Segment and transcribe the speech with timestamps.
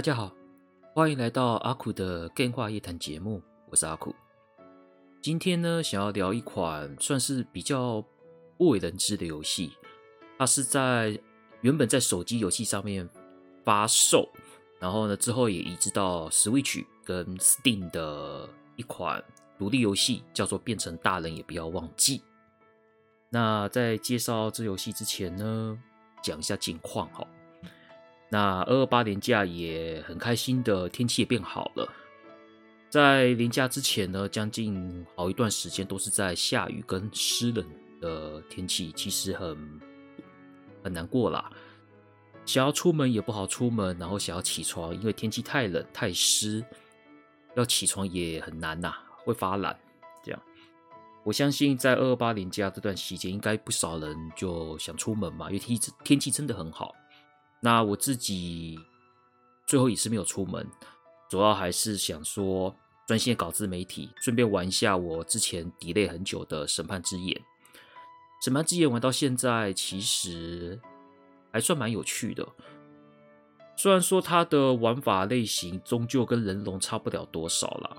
[0.00, 0.34] 大家好，
[0.94, 4.14] 欢迎来到阿苦的电话夜谈节目，我是阿苦。
[5.20, 8.02] 今天呢，想要聊一款算是比较
[8.56, 9.72] 不为人知的游戏，
[10.38, 11.20] 它是在
[11.60, 13.06] 原本在手机游戏上面
[13.62, 14.26] 发售，
[14.78, 19.22] 然后呢之后也移植到 Switch 跟 Steam 的一款
[19.58, 22.20] 独立游戏，叫做《变成大人也不要忘记》。
[23.28, 25.78] 那在介绍这游戏之前呢，
[26.22, 27.22] 讲一下近况哈。
[28.30, 31.92] 那二二八连假也很开心的，天气也变好了。
[32.88, 37.64] 在连假之前呢，将近好一段时间都是在下雨跟湿冷
[38.00, 39.80] 的天气，其实很
[40.82, 41.50] 很难过啦。
[42.46, 46.64] 想要出门也不好出门，然后想要起床，因为天气太冷太湿，
[47.54, 49.78] 要起床也很难呐，会发懒。
[50.24, 50.42] 这样，
[51.22, 56.94] 我相信在二二八连假这段时间，应该不少人就想出门嘛，因为天气天气真的很好。
[57.62, 58.80] 那我自己
[59.66, 60.66] 最后也是没有出门，
[61.28, 62.74] 主要还是想说
[63.06, 67.36] 专心搞自媒体，顺便玩一下我之前 delay 很久的《审判之眼》。
[68.42, 70.80] 《审判之眼》玩到现在其实
[71.52, 72.48] 还算蛮有趣的，
[73.76, 77.94] 虽然说它的玩法类型终究跟人龙差不了多少啦，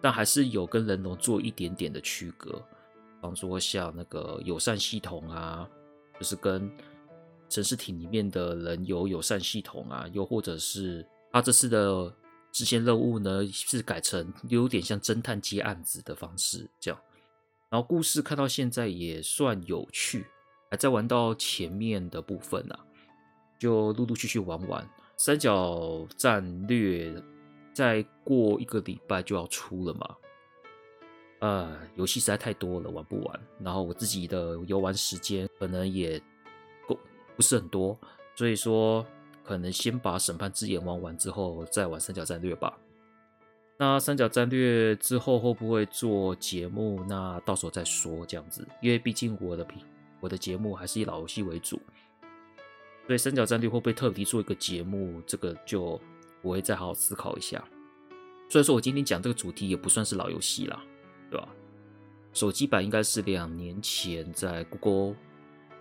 [0.00, 5.68] 但还是有跟人龙做一点点的区隔，比方说像那个友善系统啊，
[6.18, 6.74] 就是跟。
[7.48, 12.12] 城市体里面的人有友善系统啊，又或者是他这次的
[12.50, 17.00] 支线任务呢，是改成有点像侦探接案子的方式这样。
[17.70, 20.26] 然后故事看到现在也算有趣，
[20.70, 22.78] 还在玩到前面的部分啊，
[23.60, 24.88] 就陆陆续续玩完。
[25.16, 27.14] 三角战略
[27.72, 30.16] 再过一个礼拜就要出了嘛，
[31.40, 33.40] 呃，游戏实在太多了，玩不完。
[33.60, 36.20] 然后我自己的游玩时间可能也。
[37.36, 37.96] 不是很多，
[38.34, 39.06] 所以说
[39.44, 42.76] 可能先把审判之眼玩完之后再玩三角战略吧。
[43.78, 47.04] 那三角战略之后会不会做节目？
[47.06, 49.82] 那到时候再说这样子，因为毕竟我的频
[50.18, 51.78] 我的节目还是以老游戏为主，
[53.06, 55.20] 所以三角战略会不会特别做一个节目？
[55.26, 56.00] 这个就
[56.40, 57.62] 我会再好好思考一下。
[58.48, 60.82] 虽然说我今天讲这个主题也不算是老游戏啦，
[61.30, 61.46] 对吧？
[62.32, 65.16] 手机版应该是两年前在 Google。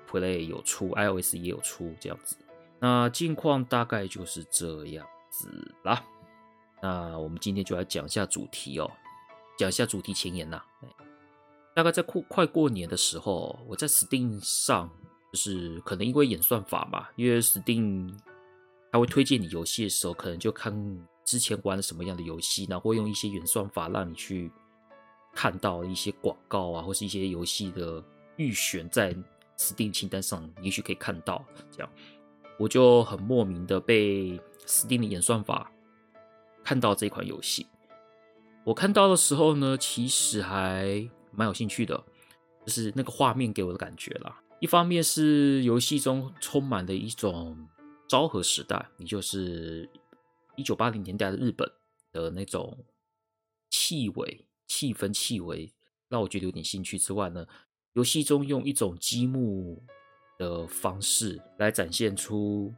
[0.09, 2.37] Play 有出，iOS 也有出，这样子。
[2.79, 6.03] 那近况大概就是这样子啦。
[6.81, 8.91] 那我们今天就来讲一下主题哦，
[9.57, 10.61] 讲一下主题前言呐。
[11.73, 14.89] 大概在快快过年的时候，我在 Steam 上，
[15.31, 18.13] 就是可能因为演算法吧，因为 Steam
[18.91, 20.73] 它会推荐你游戏的时候，可能就看
[21.23, 24.51] 之前玩了什么样的游戏，然后会用一些演算法让你去
[25.33, 28.03] 看到一些广告啊，或是一些游戏的
[28.35, 29.15] 预选在。
[29.57, 31.89] Steam 清单上，也许可以看到这样，
[32.59, 35.71] 我就很莫名的被 Steam 的演算法
[36.63, 37.67] 看到这款游戏。
[38.63, 42.03] 我看到的时候呢，其实还蛮有兴趣的，
[42.65, 44.41] 就是那个画面给我的感觉啦。
[44.59, 47.67] 一方面是游戏中充满了一种
[48.07, 49.87] 昭和时代，也就是
[50.55, 51.69] 一九八零年代的日本
[52.11, 52.85] 的那种
[53.69, 55.71] 气味、气氛、气味，
[56.09, 57.45] 让我觉得有点兴趣之外呢。
[57.95, 59.81] 游戏中用一种积木
[60.37, 62.73] 的方式来展现出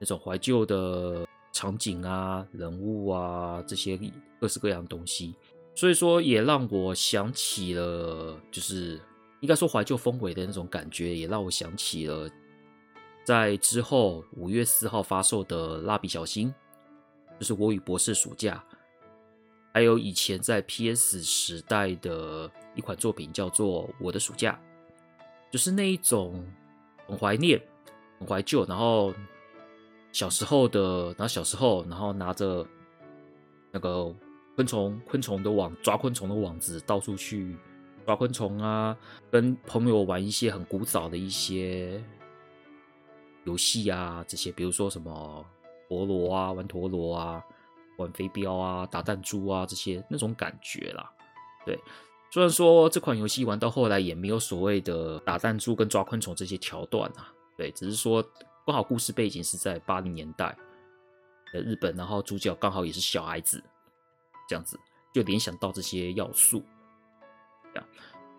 [0.00, 3.98] 那种怀旧的场景啊、人物啊这些
[4.40, 5.34] 各式各样的东西，
[5.74, 9.00] 所以说也让我想起了，就是
[9.40, 12.30] 应该说怀旧氛围的那种感觉，也让我想起了
[13.24, 16.48] 在之后五月四号发售的《蜡笔小新》，
[17.40, 18.64] 就是《我与博士暑假》，
[19.72, 22.50] 还有以前在 PS 时代的。
[22.76, 24.58] 一款作品叫做《我的暑假》，
[25.52, 26.42] 就是那一种
[27.04, 27.60] 很怀念、
[28.20, 29.12] 很怀旧，然后
[30.12, 32.64] 小时候的，然后小时候，然后拿着
[33.72, 34.14] 那个
[34.54, 37.56] 昆虫、昆虫的网，抓昆虫的网子，到处去
[38.06, 38.96] 抓昆虫啊，
[39.32, 42.00] 跟朋友玩一些很古早的一些
[43.44, 45.44] 游戏啊，这些比如说什么
[45.88, 47.44] 陀螺啊，玩陀螺啊，
[48.00, 51.10] 玩飞镖啊，打弹珠啊，这些那种感觉啦，
[51.64, 51.78] 对。
[52.32, 57.26] 虽然说这款游戏玩到后来也没有所谓的打弹珠跟抓昆虫这些桥段啊，
[57.56, 58.22] 对，只是说
[58.64, 60.56] 刚好故事背景是在八零年代，
[61.52, 63.60] 的日本，然后主角刚好也是小孩子，
[64.48, 64.78] 这样子
[65.12, 66.62] 就联想到这些要素。
[67.74, 67.88] 这样，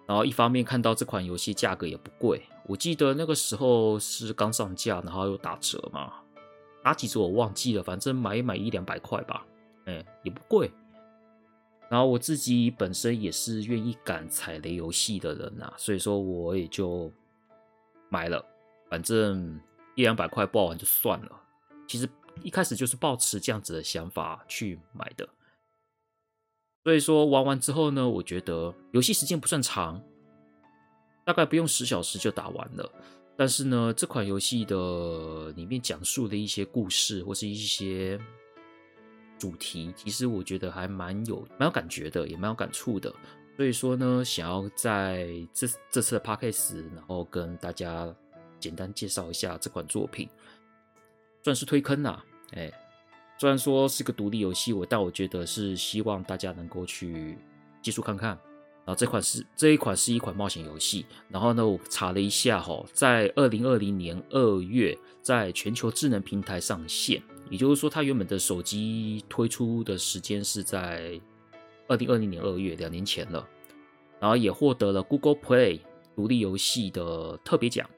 [0.07, 6.13] 然后一方面看到这款游戏价格也不贵，我记得那个时候是刚上架，然后又打折嘛，
[6.81, 9.45] 打几折我忘记了，反正买一买一两百块吧，
[10.23, 10.69] 也不贵。
[11.89, 17.11] 然后我自己本身也是愿意赶踩雷游戏的人呐、啊，所以说我也就
[18.07, 18.41] 买了，
[18.89, 19.59] 反正
[19.95, 21.41] 一两百块不好玩就算了。
[21.89, 22.07] 其实
[22.43, 25.27] 一开始就是抱持这样子的想法去买的。
[26.85, 30.01] 所以说玩完之后呢，我觉得游戏时间不算长，
[31.25, 32.89] 大概不用十小时就打完了。
[33.35, 38.17] 但是呢，这款游戏的里面讲述的一些故事或是一些。
[39.41, 43.11] 主题其实我觉得还蛮有蛮有感觉的，也蛮有感触的。
[43.57, 48.13] 所以说呢，想要在这这次的 podcast，然后跟大家
[48.59, 50.29] 简单介绍一下这款作品，
[51.43, 52.23] 算是推坑啦。
[52.51, 52.71] 哎，
[53.39, 57.35] 虽然说是个独立游戏，我但我觉得是希望大家能够去
[57.81, 58.37] 接触看看。
[58.83, 61.07] 然后这款是这一款是一款冒险游戏。
[61.29, 67.23] 然后呢，我查了一下哈，在二零二零年二月，在全球智能平台上线。
[67.51, 71.19] 也就是说，它原本的手机推出的时间是在
[71.89, 73.45] 二零二零年二月，两年前了。
[74.21, 75.81] 然后也获得了 Google Play
[76.15, 77.89] 独立游戏的特别奖，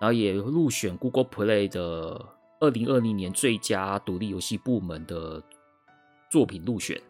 [0.00, 5.40] 然后也入选 Google Play 的二零二零年最佳独立游戏部门的
[6.32, 7.00] 作品入选。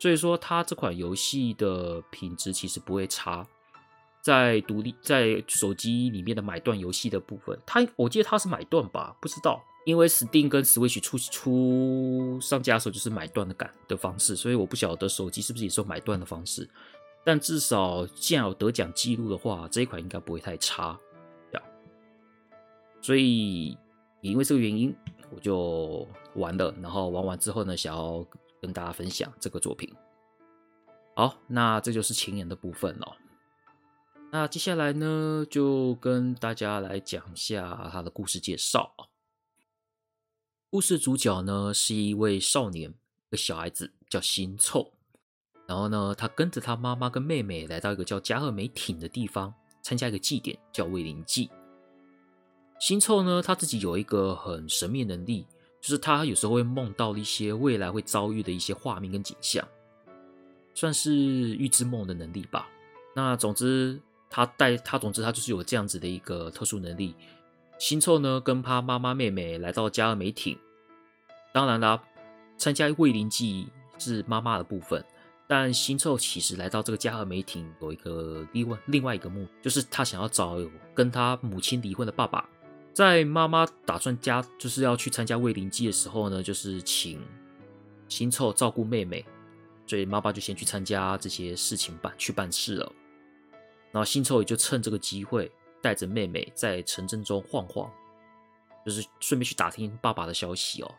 [0.00, 3.46] 所以说，它这款游戏的品质其实不会差。
[4.20, 9.62] 在独立在手机里面的买断游戏的部分，它我记得它是买断吧，不知道。
[9.84, 16.68] 因为 Steam 跟 Switch 出出上架的时候就是买断的感的方式，所以我不晓得手机是不是也是买断的方式。
[17.24, 20.98] 但至少既然有得奖记录的话，这一款应该不会太差，
[21.52, 21.62] 呀。
[23.00, 23.70] 所以
[24.20, 24.94] 也因为这个原因，
[25.30, 26.72] 我就玩了。
[26.80, 28.26] 然后玩完之后呢，想要
[28.60, 29.92] 跟大家分享这个作品。
[31.14, 33.16] 好，那这就是前言的部分了。
[34.32, 38.94] 那接下来呢，就跟大家来讲一下他的故事介绍。
[40.72, 44.90] 故事主角呢是一位少年，一个小孩子叫新凑。
[45.68, 49.52] 然后呢，他跟着他妈妈跟妹妹来到一个叫加贺美町的地方，
[49.82, 51.50] 参加一个祭典，叫慰灵祭。
[52.80, 55.46] 新凑呢，他自己有一个很神秘能力，
[55.82, 59.62] 就是他有时候会梦到一些未来会遭遇的一些画面跟景象，
[60.72, 62.66] 算是预知梦的能力吧。
[63.14, 67.14] 那总之，他带他，总之他就是有这样子的一个特殊能力。
[67.82, 70.56] 新凑呢，跟他妈妈妹妹来到加尔美町。
[71.52, 72.00] 当然啦，
[72.56, 73.66] 参加慰灵祭
[73.98, 75.04] 是妈妈的部分，
[75.48, 80.56] 但新凑其实来到这个加尔美町有一个另外另外一个目的，就是他想要找
[80.94, 82.48] 跟他母亲离婚的爸爸。
[82.94, 87.20] 在妈妈打算加就是要去参加慰灵祭的时候呢，就是请
[88.08, 89.26] 新凑照顾妹妹，
[89.88, 92.92] 所以妈妈就先去参加这些事情办去办事了。
[93.90, 95.50] 然后新凑也就趁这个机会。
[95.82, 97.90] 带着妹妹在城镇中晃晃，
[98.86, 100.94] 就是顺便去打听爸爸的消息哦。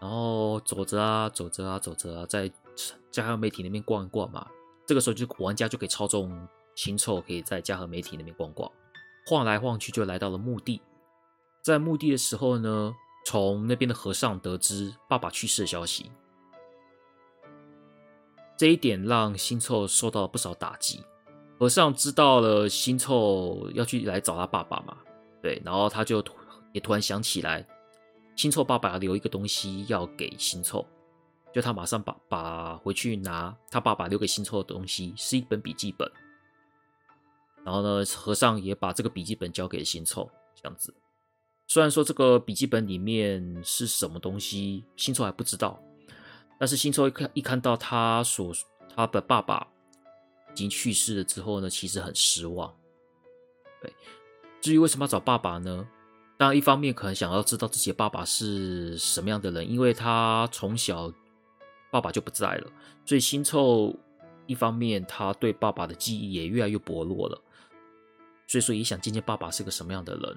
[0.00, 2.50] 然后走着啊，走着啊，走着啊，在
[3.10, 4.48] 嘉禾媒体那边逛一逛嘛。
[4.86, 8.70] 这个时候，就玩家就可以操纵新凑，可以在嘉禾媒体那边逛逛，
[9.26, 10.80] 晃来晃去，就来到了墓地。
[11.62, 12.94] 在墓地的时候呢，
[13.26, 16.10] 从那边的和尚得知爸爸去世的消息，
[18.56, 21.04] 这一点让新凑受到了不少打击。
[21.58, 24.96] 和尚知道了新凑要去来找他爸爸嘛，
[25.42, 26.24] 对，然后他就
[26.72, 27.66] 也突然想起来，
[28.36, 30.86] 新凑爸爸留一个东西要给新凑，
[31.52, 36.08] 就他马上把把回去拿他爸爸留给新凑的东西，是一本笔记本。
[37.64, 40.94] 然后呢，和尚也把这个笔记本交给新凑，这样子。
[41.66, 45.82] 虽然说这个笔记本里面是什么东西，新凑还不知道，
[46.56, 48.54] 但是新凑一看一看到他所
[48.94, 49.66] 他的爸爸。
[50.58, 52.74] 已经去世了之后呢，其实很失望。
[53.80, 53.92] 对，
[54.60, 55.88] 至于为什么要找爸爸呢？
[56.36, 61.12] 当然，一方面可能想要知道自己的爸爸是什么样的人，因为他从小
[61.92, 62.70] 爸爸就不在了，
[63.06, 63.94] 所以新臭
[64.46, 67.40] 一方面他对爸爸的记忆也越来越薄弱了，
[68.48, 70.36] 所以说也想见见爸爸是个什么样的人。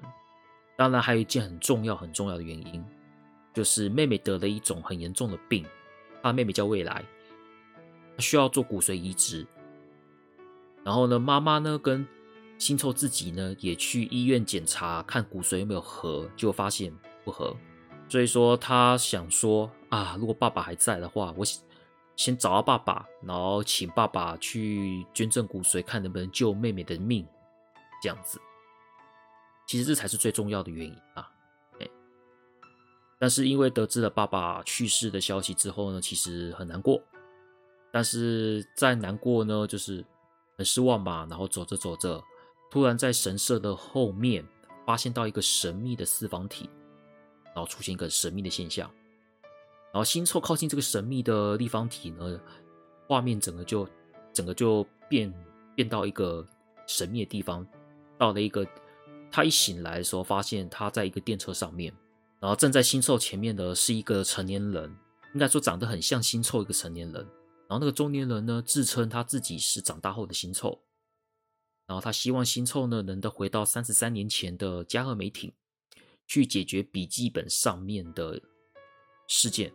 [0.76, 2.84] 当然，还有一件很重要很重要的原因，
[3.52, 5.66] 就是妹妹得了一种很严重的病，
[6.22, 7.04] 她妹妹叫未来，
[8.18, 9.44] 需要做骨髓移植。
[10.84, 12.06] 然后呢，妈妈呢跟
[12.58, 16.92] 新凑自己呢也去医院检查，看骨髓有没有合，就发现
[17.24, 17.56] 不合。
[18.08, 21.44] 所以说他想说啊，如果爸爸还在的话，我
[22.14, 27.26] 先找到爸爸，然后请爸爸去捐赠骨髓，看能不能救妹妹的命。
[28.02, 28.40] 这样子，
[29.66, 31.28] 其实这才是最重要的原因啊。
[33.18, 37.00] 但是因为得知了爸爸去世的消息之后呢，其实很难过。
[37.92, 40.04] 但是在难过呢，就是
[40.62, 41.26] 很失望吧。
[41.28, 42.22] 然后走着走着，
[42.70, 44.46] 突然在神社的后面
[44.86, 46.70] 发现到一个神秘的四方体，
[47.46, 48.88] 然后出现一个神秘的现象。
[49.92, 52.40] 然后新凑靠近这个神秘的立方体呢，
[53.06, 53.86] 画面整个就
[54.32, 55.32] 整个就变
[55.74, 56.46] 变到一个
[56.86, 57.66] 神秘的地方，
[58.16, 58.66] 到了一个
[59.30, 61.92] 他一醒来的时候，发现他在一个电车上面，
[62.40, 64.96] 然后站在新凑前面的是一个成年人，
[65.34, 67.26] 应该说长得很像新凑一个成年人。
[67.72, 70.78] 然后那个中年人呢，自称他自己是长大后的新凑，
[71.86, 75.50] 然后他希望新凑呢能够回到三十三年前的加贺美町，
[76.26, 78.38] 去解决笔记本上面的
[79.26, 79.72] 事件。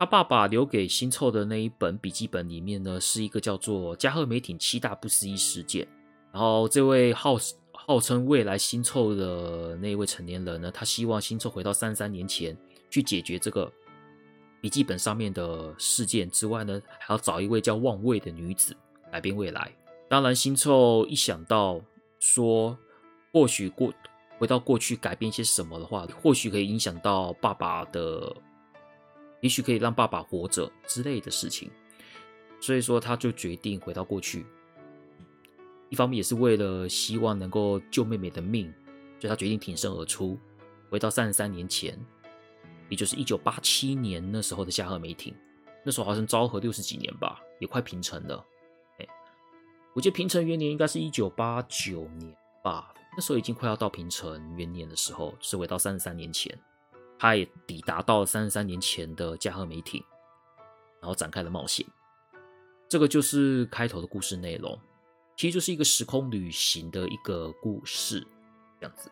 [0.00, 5.84] 他爸爸留给新凑的那一本笔记本里面呢，是一个叫做《加贺美町七大不思议事件》。
[6.32, 7.36] 然后这位号
[7.72, 12.56] 号称未来新凑的那一位成年人呢，他希望新凑回到三十三年前
[12.88, 13.70] 去解决这个
[14.66, 18.76] 笔记本上面的事件之外呢，还要找一位叫望卫的女子
[19.12, 19.70] 改变未来。
[20.08, 21.80] 当然，新凑一想到
[22.18, 22.76] 说，
[23.32, 23.94] 或许过
[24.38, 28.34] 回到过去改变些什么的话，或许可以影响到爸爸的。
[29.40, 31.70] 也许可以让爸爸活着之类的事情，
[32.60, 34.44] 所以说他就决定回到过去。
[35.90, 38.66] 一方面也是为了希望能够救妹妹的命，
[39.20, 40.36] 所以他决定挺身而出，
[40.90, 41.96] 回到三十三年前，
[42.88, 45.34] 也就是一九八七年那时候的加贺美町。
[45.84, 48.44] 那时候好像昭和六十几年吧，也快平成了。
[48.98, 49.06] 哎，
[49.94, 56.58] 我记得平成元年应该是一九八九年吧，那时候已经快要到平成元年的时候，是回到三十三年前。
[57.18, 60.04] 他也抵达到了三十三年前的加贺美町，
[61.00, 61.86] 然后展开了冒险。
[62.88, 64.78] 这个就是开头的故事内容，
[65.34, 68.20] 其实就是一个时空旅行的一个故事，
[68.80, 69.10] 这样子。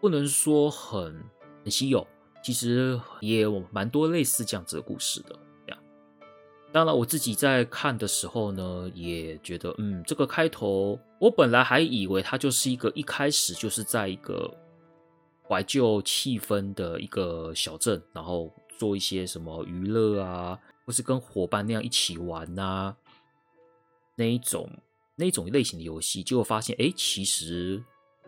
[0.00, 1.24] 不能说很
[1.64, 2.06] 很稀有，
[2.46, 5.36] 其实也有蛮多类似这样子的故事的。
[5.66, 5.82] 这样，
[6.72, 14.48] 当然我自己在看的时候呢，也觉得，嗯，这个开头，我本来还以为它就是一个一开始就是在一个。
[15.48, 22.96] 怀旧气氛的一个小镇，然后做一些什么娱乐啊，或是跟伙伴那样一起玩呐、
[24.16, 24.68] 那一种
[25.14, 27.80] 那一种类型的游戏，结果发现，哎，其实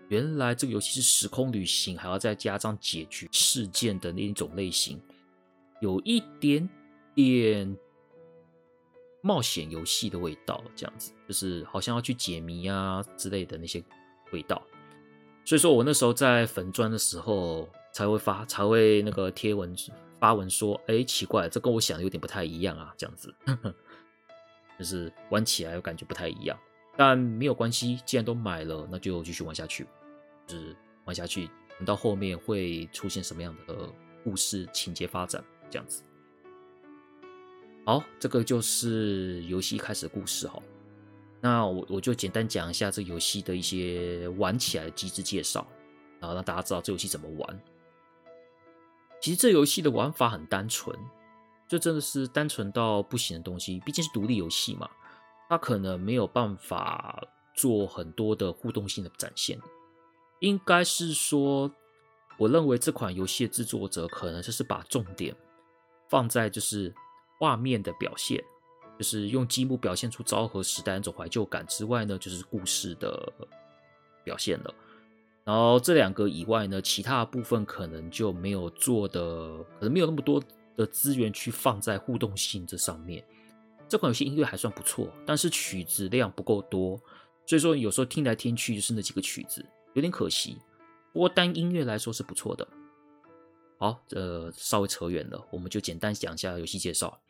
[0.08, 5.00] 原来这个游戏是时空旅行，还要再加上解决事件的那一种类型，
[5.80, 6.68] 有一点
[7.14, 7.76] 点
[9.20, 13.82] 冒险游戏的味道，这样子，就是好像要去解谜啊之类的那些
[14.32, 14.62] 味道。
[15.44, 19.74] 所以说我那时候在粉专的时候才会发，才会那个贴文
[20.20, 23.34] 发文说，哎，奇怪，这跟我想的有点不太一样啊，这样子，
[24.78, 26.58] 就是玩起来又感觉不太一样，
[26.96, 29.86] 但没有关系，既然都买了，那就继续玩下去，
[30.48, 30.74] 就是
[31.04, 33.88] 玩下去，等到后面会出现什么样的
[34.24, 36.02] 故事情节发展，这样子。
[37.86, 40.60] 好，这个就是游戏一开始的故事哈。
[41.40, 45.66] 那我我就简单讲一下这游戏的一些玩起来的机制介绍，
[46.18, 47.60] 然后让大家知道这游戏怎么玩。
[49.20, 50.94] 其实这游戏的玩法很单纯，
[51.68, 53.80] 就真的是单纯到不行的东西。
[53.86, 54.90] 毕竟是独立游戏嘛，
[55.48, 57.22] 它可能没有办法
[57.54, 59.58] 做很多的互动性的展现。
[60.40, 61.70] 应该是说，
[62.36, 65.34] 我认为这款游戏的制作者可能就是把重点
[66.08, 66.94] 放在就是
[67.38, 68.42] 画面的表现。
[68.98, 73.32] 就是用积木表现出昭和时代那种怀旧感之外呢，就是故事的
[74.24, 74.74] 表现了。
[75.44, 80.42] 然后这两个以外呢，其他部分可能就没有做的，可能没有那么多
[80.76, 83.24] 的资源去放在互动性这上面。
[83.88, 87.00] 这款游戏音乐还算不错，但是曲子量不够多，
[87.46, 89.64] 所以说有时候听来听去就是那几个曲子，
[89.98, 90.56] 有点可惜。
[91.12, 92.66] 不过单音乐来说是不错的。
[93.78, 97.20] 好，这稍微扯远了，我们就简单讲一下游戏介绍。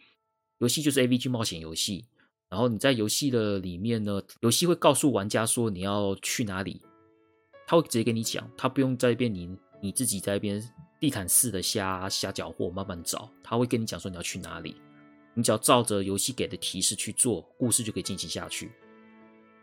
[0.58, 2.04] 游戏就是 AVG 冒险游戏，
[2.48, 6.82] 然后你在游戏的里面呢，游戏会告诉玩家说你要去哪里，
[7.66, 10.62] 他会直接跟你讲，他不用在一边你你自己在一边
[10.98, 14.76] 地毯式的瞎瞎搅和慢慢找，他会跟你讲说你要去哪里，
[15.34, 18.72] 你只要照着游戏给的提示去做，故事就可以进行下去。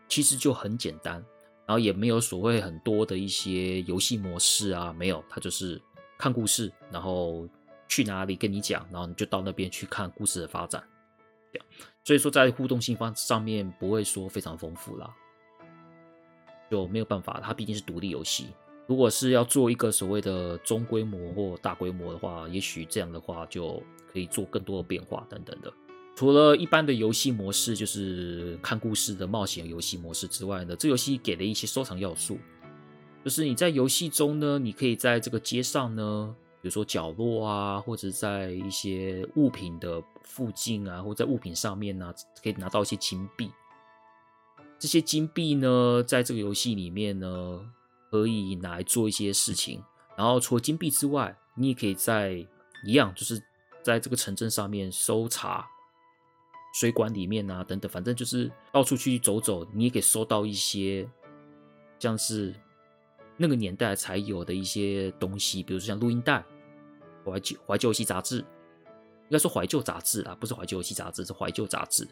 [0.08, 1.24] 其实就很简单，
[1.66, 5.80] 然后也没有所谓很多的一些游戏模式啊，没有，它就是
[6.16, 7.48] 看故事，然后。
[7.88, 10.82] 去哪里跟你讲，然后你就到那边去看故事的发展，
[11.52, 11.66] 这样。
[12.02, 15.14] 所以说在互动性方上面不会说非常丰富啦，
[16.68, 18.48] 就没有办法，它毕竟是独立游戏。
[18.88, 23.80] 如果是要做一个所谓的中规模或大规模的话，也许这样的话就
[24.12, 25.72] 可以做更多的变化等等的。
[26.16, 32.38] 除了一般的游戏模式，就是看故事的冒险游戏模式之外呢，这游戏给了一些收藏要素，
[33.22, 36.34] 就是你在游戏中呢，你可以在这个街上呢。
[36.62, 43.48] 比如说角落啊，或者在一些物品的附近啊，或者在物品上面呢、可以拿到一些金币。
[44.76, 47.60] 这些金币呢，在这个游戏里面呢，
[48.10, 49.80] 可以拿来做一些事情。
[50.16, 52.44] 然后除了金币之外，你也可以在
[52.84, 53.40] 一样，就是
[53.84, 55.64] 在这个城镇上面搜查
[56.76, 61.08] 水管里面啊，等等，反正就是到处去走走，你也可以收到一些
[61.98, 62.54] 像是
[63.38, 66.44] 那个年代才有的一些东西，比如说像录音带、
[67.24, 72.06] 怀旧怀旧游戏杂志，应该说怀旧杂志啊，不是怀旧游戏杂志，是怀旧杂志，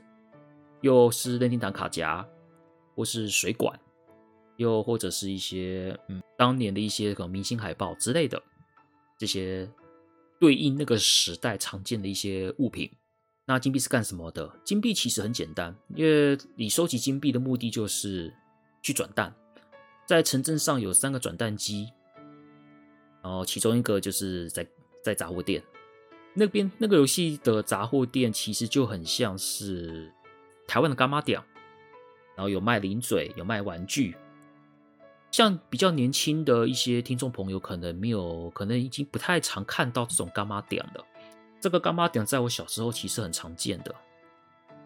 [0.80, 2.26] 又是任天堂卡夹。
[2.96, 3.76] 或是水管，
[4.56, 8.40] 又或者是一些嗯，当年的一些可能明星海报之类的，
[9.18, 9.68] 这些
[10.38, 12.88] 对应那个时代常见的一些物品。
[13.46, 14.50] 那金币是干什么的？
[14.64, 18.32] 金币其实很简单，因为你收集金币的目的就是
[18.82, 19.34] 去转蛋。
[20.06, 21.88] 在城镇上有三个转蛋机，
[23.22, 24.66] 然后其中一个就是在
[25.02, 25.62] 在杂货店
[26.34, 26.70] 那边。
[26.78, 30.12] 那个游戏的杂货店其实就很像是
[30.66, 31.42] 台湾的干妈店。
[32.36, 34.16] 然后有卖零嘴，有卖玩具，
[35.30, 41.06] 像比较年轻的一些听众朋友，可能没有，可能已经不太常看到这种干妈店了。
[41.64, 43.90] 这个柑仔店在我小时候其实很常见的，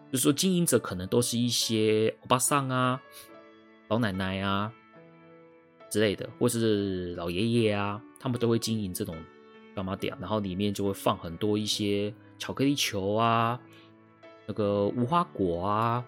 [0.09, 3.01] 就是说经营者可能都是一些欧巴桑啊、
[3.89, 4.71] 老奶奶啊
[5.89, 9.13] 之类的，或是老爷爷啊，他们都会经营这种
[9.75, 13.59] 柑仔店，然后里面就会放很多一些巧克力球啊，
[14.47, 16.05] 那个无花果啊。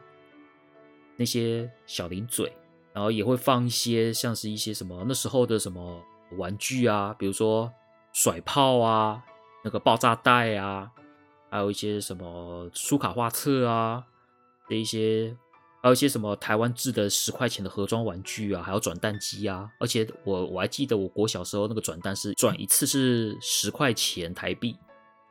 [1.18, 2.50] 那些小零嘴，
[2.94, 6.02] 然后也会放一些像是一些什么那时候的什么
[6.38, 7.70] 玩具啊，比如说
[8.14, 9.22] 甩炮啊，
[9.64, 10.92] 那个爆炸袋啊，
[11.50, 14.04] 还有一些什么书卡画册啊，
[14.68, 15.36] 这一些，
[15.82, 24.76] 还有一些什么台湾制的十块钱的盒装玩具啊，还有转蛋机啊，而且我我还记得我国小时候那个转蛋是转一次是十块钱台币，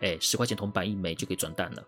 [0.00, 1.82] 哎，十块钱铜板一枚就可以转蛋了。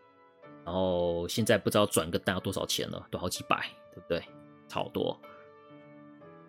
[0.64, 4.22] 然后现在不知道转个蛋要多少钱了，都好几百，对不对？
[4.68, 5.20] 差不多，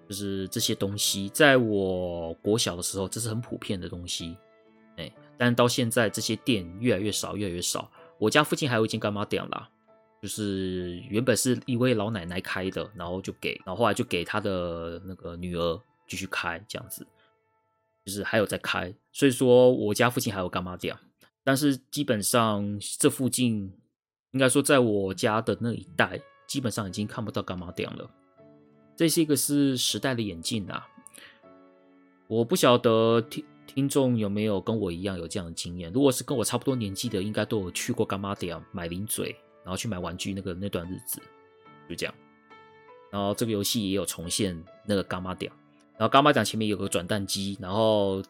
[0.08, 4.38] 就是这些东西，在我国小的时候，这是很普遍的东西，
[5.44, 7.92] 但到现在这些店越来越少，越来越少。
[8.18, 9.70] 我家附近还有一间柑仔店啦，
[10.22, 17.06] 就是原本是一位老奶奶开的，然后就给，然后后来就给她的那个女儿继续开，这样子，
[18.06, 18.94] 就是还有在开。
[19.12, 20.96] 所以说我家附近还有柑仔店，
[21.44, 23.74] 但是基本上这附近。
[24.32, 28.10] 应该说，在我家的那一带，基本上已经看不到柑仔店了。
[28.96, 30.88] 这是一个是时代的演进啊！
[32.28, 35.92] 我不晓得听听众有没有跟我一样有这样的经验。
[35.92, 41.22] 如果是跟我差不多年纪的，应该都有去过柑仔店买零嘴，然后去买玩具那个那段日子，
[41.90, 42.14] 就这样。
[43.12, 45.52] 然后这个游戏也有重现那个柑仔店，
[45.98, 48.22] 然后柑仔店前面有个转蛋机，然后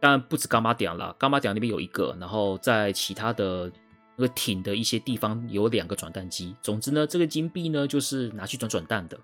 [0.00, 3.72] 当然不止柑仔店了，柑仔店那边有一个，然后在其他的。
[4.18, 6.56] 那个艇的一些地方有两个转蛋机。
[6.62, 9.20] 总之呢，这个金币呢就是拿去转转蛋的，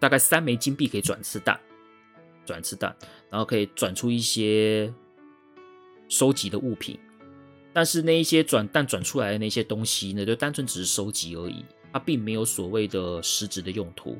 [0.00, 1.56] 大概三枚金币可以转次蛋，
[2.44, 2.92] 转次蛋，
[3.30, 4.92] 然后可以转出一些
[6.14, 6.96] 收集的物品。
[7.72, 14.16] 但是那一些转但转出来的那些东西呢，就单纯只是收集而已，它并没有所谓的实质的用途。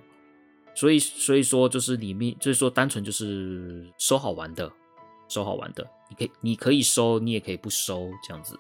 [0.75, 4.69] 所以，所以说就是里面就是说单纯就是收好玩的，
[5.29, 8.59] 收好玩的，你可以你可以收，你也可以不收这样子。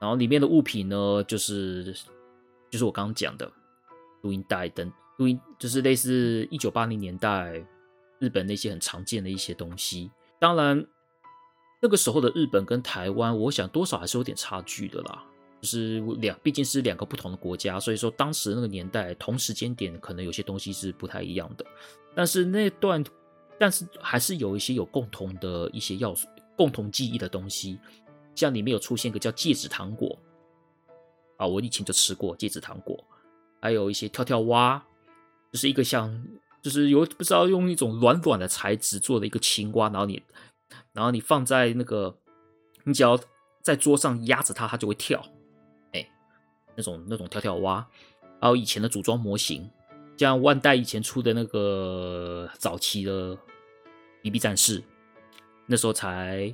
[0.00, 1.94] 然后里面的物品呢，就是
[2.70, 3.52] 就是我刚刚讲的
[4.22, 7.62] 录音带等录音，就是类似一九八零年代
[8.18, 10.10] 日本那些很常见的一些东西。
[10.38, 10.86] 当然，
[11.80, 15.24] 那个时候的日本跟台湾，我想多少还是有点差距的啦。
[15.60, 21.64] 就是两毕竟是两个不同的国家，所以说当时那个年代同时间点，可能有些东西是不太一样的。
[22.14, 23.04] 但是那段，
[23.58, 27.78] 但是还是有一些有共同的一些要素、共同记忆的东西。
[28.36, 30.16] 像里面有出现一个叫戒指糖果
[31.38, 32.96] 啊，我以前就吃过戒指糖果，
[33.60, 34.80] 还有一些跳跳蛙，
[35.50, 36.24] 就是一个像，
[36.62, 40.22] 就是有不知道用一种软软的材质做的一个青蛙，然后你，
[40.98, 42.18] 然后你放在那个，
[42.82, 43.16] 你只要
[43.62, 45.24] 在桌上压着它，它就会跳，
[45.92, 46.04] 哎，
[46.74, 47.86] 那种那种跳跳蛙，
[48.40, 49.70] 还有以前的组装模型，
[50.16, 53.38] 像万代以前出的那个早期的
[54.22, 54.82] BB 战士，
[55.66, 56.52] 那时候才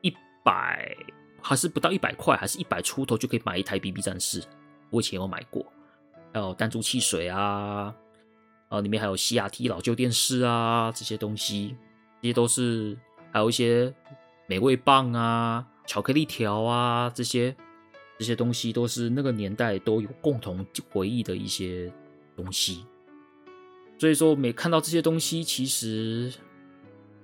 [0.00, 0.14] 一。
[0.42, 0.96] 百
[1.42, 4.42] 还是不到一百块，还是一百出头就可以买一台 BB 战士。
[4.88, 5.66] 我以前有买过，
[6.32, 7.94] 还有弹珠汽水啊，
[8.70, 11.76] 啊，里面还有 CRT 老旧电视啊，这些东西，
[12.22, 12.96] 这些都是，
[13.32, 13.94] 还有一些
[14.46, 17.54] 美味棒啊、巧克力条啊，这些
[18.18, 21.92] 这些东西都是那个年代都有共同回忆的一些
[22.36, 22.84] 东西。
[23.98, 26.32] 所以说，每看到这些东西，其实。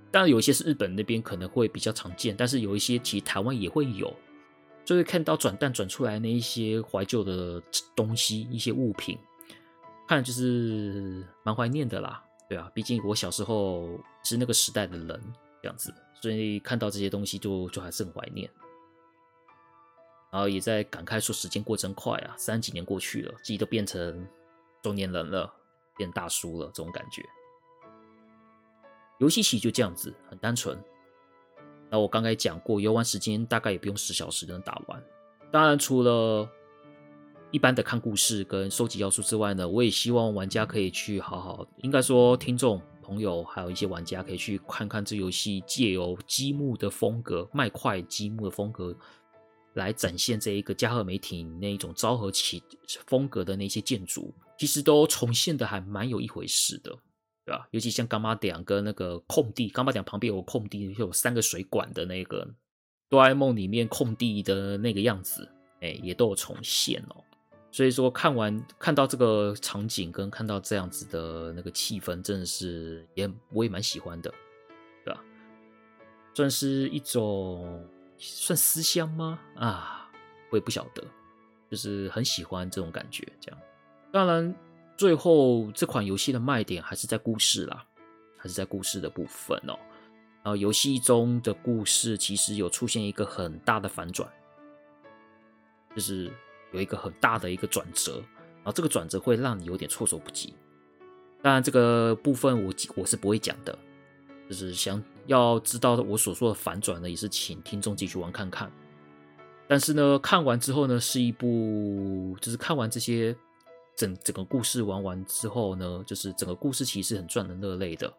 [0.09, 4.11] 当然有一些是日本那边可能会比较常见，但是有一些其实台湾也会有，
[4.83, 7.63] 就会看到转蛋转出来那一些怀旧的
[7.95, 9.19] 东西，一些物品，
[10.09, 12.23] 看就是蛮怀念的啦。
[12.49, 15.21] 对啊，毕竟我小时候是那个时代的人，
[15.67, 18.49] 这样子，所以看到这些东西就就还是很怀念。
[20.31, 24.25] 然后也在感慨说，时间过真快啊，三几年过去了，自己都变成
[24.81, 25.53] 中年人了，
[25.97, 27.21] 变大叔了，这种感觉。
[29.19, 30.79] 游戏其实就这样子，很单纯。
[31.91, 35.03] 那我刚才讲过，游玩时间大概也不用十小时就能打完。
[35.51, 36.49] 当然，除了
[37.51, 48.97] 一般的看故事跟收集要素之外呢，我也希望玩家可以去好好，应该说听众朋友还有一些玩家可以去看看这游戏，借由积木的风格，麦块积木的风格，
[49.75, 52.63] 来展现这一个加贺美町那一种昭和起
[53.07, 56.99] 风格的那些建筑，其实都重现的还蛮有一回事的。
[57.47, 57.69] 对吧？
[57.71, 62.45] 尤其像柑仔店跟那个空地，柑仔店旁边有空地，有三个水管的那个
[63.09, 65.49] 哆啦 A 梦里面空地的那个样子，
[65.81, 67.23] 哎，也都有重现哦。
[67.77, 74.33] 所以说，看完看到这个场景跟看到这样子的那个气氛，真的是也我也蛮喜欢的，
[75.05, 75.23] 对吧？
[76.33, 77.87] 算是一种
[78.17, 79.39] 算思乡吗？
[79.57, 80.11] 啊，
[80.49, 81.05] 我也不晓得，
[81.71, 83.61] 就是很喜欢这种感觉，这样。
[84.11, 84.57] 当然。
[84.97, 87.85] 最后，这款游戏的卖点还是在故事啦，
[88.39, 89.79] 还是在故事的部分哦。
[90.43, 94.27] 然后游戏中的故事其实有出现一个很大的反转，
[95.95, 96.33] 就是
[96.73, 98.15] 有一个很大的一个转折，
[98.57, 100.55] 然后这个转折会让你有点措手不及。
[101.43, 103.79] 当然，这个部分我我是不会讲的，
[104.49, 108.71] 就是想要知道我所说的反转呢，也是请听众继续玩看看。
[109.69, 113.37] 但是呢，看完之后呢，是一部就是看完这些。
[113.99, 118.13] 整整个故事玩完之后呢，就是整个故事其实很赚人热泪的，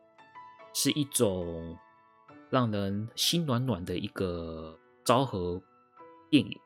[0.73, 1.77] 是一种
[2.49, 5.61] 让人心暖暖的一个昭和
[6.31, 6.59] 电影，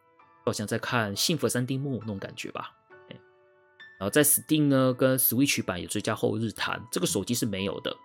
[0.46, 2.76] 好像在看《幸福三丁目》那种感觉吧。
[4.00, 7.96] 然后在 Steam 呢跟 Switch 版有追加后日谈，这个手机是没有的，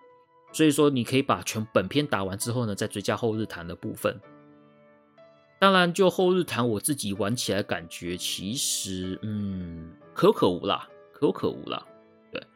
[0.52, 4.20] 所以说你可以把全本片打完之后呢，再追加后日谈的部分。
[5.58, 10.86] 当然，就后日谈我自己玩起来感觉，其实嗯可有可无啦。
[11.18, 11.82] 可有可无啦，
[12.30, 12.46] 对，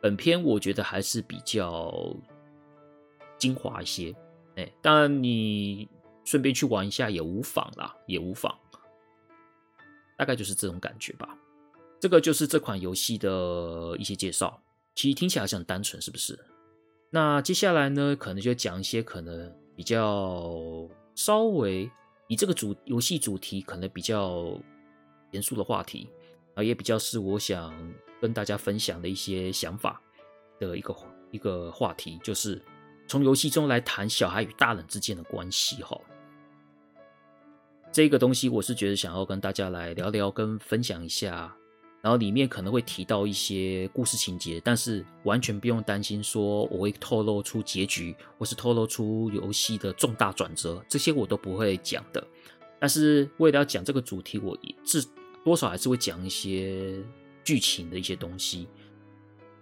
[0.00, 2.16] 本片我觉得还是比较
[3.36, 4.16] 精华一些，
[4.56, 5.86] 哎，当然你
[6.24, 8.58] 顺便去玩一下也无妨啦，也无妨，
[10.20, 11.34] 大概就是这种感觉吧。
[11.98, 14.62] 这个就是这款游戏的一些介绍，
[14.94, 16.38] 其实听起来好像很单纯，是不是？
[17.08, 21.90] 那接下来呢，可能就讲一些可能比较稍微
[22.28, 24.60] 以这个主游戏主题可能比较
[25.30, 26.06] 严肃的话题。
[26.54, 27.72] 啊，也比较是我想
[28.20, 30.02] 跟大家分享的一些想法
[30.58, 30.94] 的一个
[31.30, 32.62] 一个话题，就是
[33.08, 35.82] 从游戏中来谈小孩与大人之间的关系。
[35.82, 35.98] 哈，
[37.92, 41.52] 这个东西我是觉得想要跟大家来聊聊跟分享一下，
[42.00, 52.24] 然后里面可能会提到一些故事情节，但是完全不用担心说我会透露出结局，或是透露出游戏的重大转折，这些我都不会讲的。
[52.78, 55.04] 但是为了要讲这个主题，我也自
[55.44, 56.94] 多少还是会讲一些
[57.42, 58.68] 剧情的一些东西，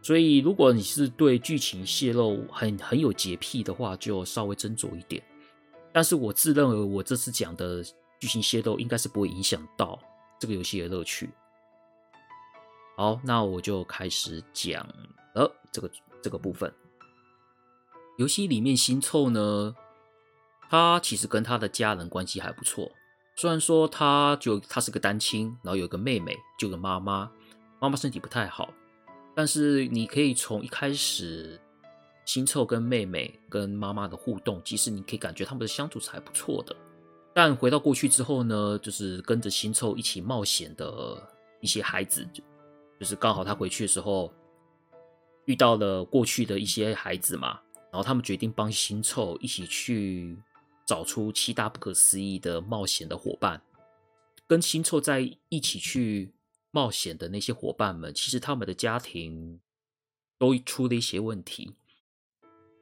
[0.02, 5.22] 所以如果你是对剧情泄露很很有洁癖的话，就稍微斟酌一点。
[5.90, 7.82] 但是我自认为我这次讲的
[8.18, 9.98] 剧情泄露应该是不会影响到
[10.38, 11.30] 这个游戏的乐趣。
[12.96, 14.86] 好，那我就开始讲
[15.34, 16.72] 了这个这个部分。
[18.16, 19.74] 游戏里面新凑呢，
[20.68, 22.90] 他其实跟他的家人关系还不错。
[23.36, 27.30] 虽然说他就他是个单亲，然后有个妹妹，就个妈妈，
[27.78, 28.74] 妈妈身体不太好，
[29.36, 31.60] 但是你可以从一开始
[32.24, 36.74] 新凑跟妹妹跟妈妈的互动，其实你可以感觉他们的相处是还不错的。
[37.34, 41.22] 但回到过去之后呢，就是跟着新凑一起冒险的
[41.60, 42.26] 一些孩子，
[42.98, 44.32] 就是刚好他回去的时候
[45.44, 47.60] 遇到了过去的一些孩子嘛，
[47.90, 50.36] 然后他们决定帮新凑一起去。
[50.88, 53.60] 找出七大不可思议的冒险的伙伴，
[54.46, 56.32] 跟新凑在一起去
[56.70, 59.60] 冒险的那些伙伴们，其实他们的家庭
[60.38, 61.74] 都出了一些问题。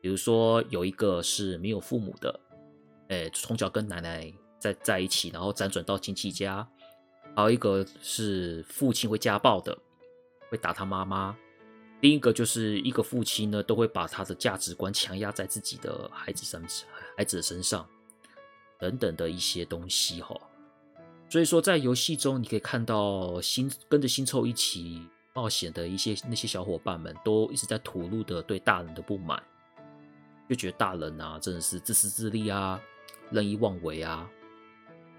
[0.00, 2.38] 比如说，有一个是没有父母的，
[3.08, 6.66] 哎，从小跟奶奶在在一起，然后辗转到亲戚家；
[7.34, 9.76] 还有一个是父亲会家暴的，
[10.50, 11.34] 会打他妈妈；
[12.00, 16.62] 另一个就是一个父亲呢，都会把他的价值观强压在自己的孩子身
[17.16, 17.86] 孩子的身上。
[18.78, 20.38] 等等的一些东西哈，
[21.30, 29.42] 所以说在游戏中你可以看到新跟着新凑一起冒险的一些那些小伙伴们都一直在吐露的对大人的不满，
[30.46, 32.78] 就觉得大人啊，真的是自私自利啊，
[33.30, 34.28] 任意妄为啊。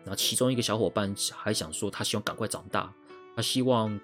[0.04, 2.94] 然后其中一个小伙伴还想说，他希望赶快长大，
[3.36, 4.00] 他希望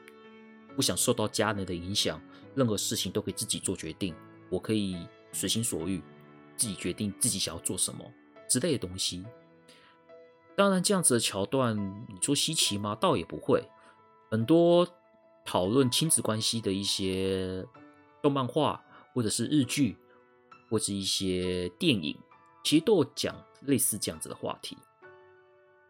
[0.76, 2.22] 不想受到家人的影响，
[2.56, 4.14] 任何事情都可以自己做决定，
[4.50, 6.02] 我可以随心所欲，
[6.58, 8.04] 自己决定自己想要做什么
[8.50, 9.26] 之类的东西。
[10.56, 11.76] 当然，这样子的桥段，
[12.10, 12.96] 你说稀奇吗？
[13.00, 13.64] 倒也不会。
[14.30, 14.88] 很多
[15.46, 17.66] 讨论亲子关系的一些
[18.22, 19.98] 动漫画，或者是日剧，
[20.70, 22.18] 或者一些电影，
[22.64, 24.78] 其实都有讲类似这样子的话题。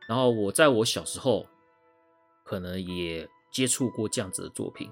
[0.07, 1.47] 然后我在我小时候，
[2.43, 4.89] 可能也接触过这样子的作品。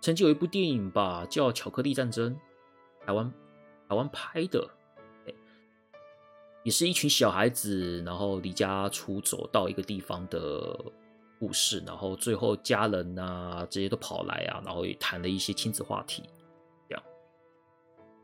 [0.00, 2.34] 曾经有一部电影吧，叫《巧克力战争》，
[3.06, 3.32] 台湾
[3.88, 4.68] 台湾拍的。
[6.62, 10.74] 也是一群小孩子，然后离家出走到一个地方的
[11.38, 16.22] 故事，然后最后家人啊这些都跑来啊，然后也谈了一些亲子话题，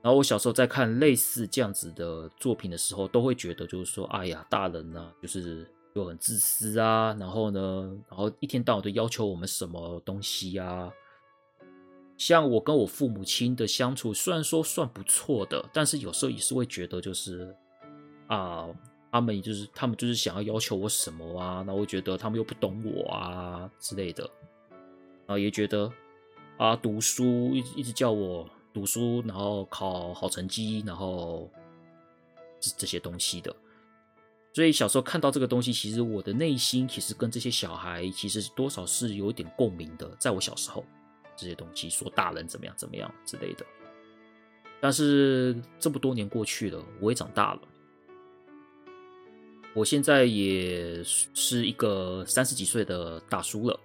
[0.02, 10.90] 然后我小时候在看类似这样子的作品的时候，都会觉得就是说，哎呀，大人啊，就是又很自私啊，然后呢，然后一天到晚都要求我们什么东西啊。
[12.16, 17.54] 像我跟我父母亲的相处，虽然说算不错的，但是有时候也是会觉得就是。
[18.28, 18.68] 啊，
[19.10, 24.22] 他们就是他们就是想要要求我什么啊，那我觉得他们又不懂我啊之类的，
[25.26, 25.92] 然后也觉得
[26.56, 31.50] 啊，读书一直一直叫我读书，然后考好成绩，然后
[32.60, 33.54] 这这些东西的。
[34.52, 40.10] 所以小时候看到这个东西，其实我的内心其实跟这些小孩其实多少是有一点共鸣的。
[40.18, 40.84] 在我小时候，
[41.36, 43.64] 这些东西说大人怎么样怎么样之类的。
[44.80, 47.60] 但是这么多年过去了，我也长大了。
[49.72, 53.80] 我现在也是一个三十几岁的大叔了，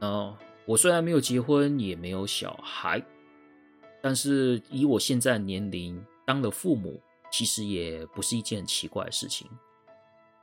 [0.00, 3.04] 啊，我虽然没有结婚，也没有小孩，
[4.06, 9.50] 但是以我现在年龄当了父母，其实也不是一件很奇怪的事情，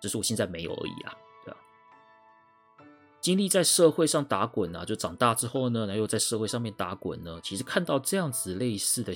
[0.02, 1.58] 只是我现在没有而已啊，对吧？
[3.22, 9.14] 经历在社会上打滚啊，就长大之后呢，然后又在社会上面打滚呢，其实看到这样子类似的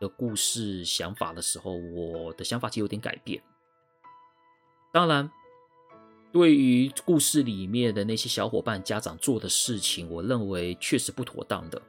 [0.00, 3.42] 的故事想法的时候，我的想法其实有点改变。
[4.94, 5.30] 当然，
[6.32, 11.82] 对于故事里面的那些小伙伴家长做的事情，我认为确实不妥当的。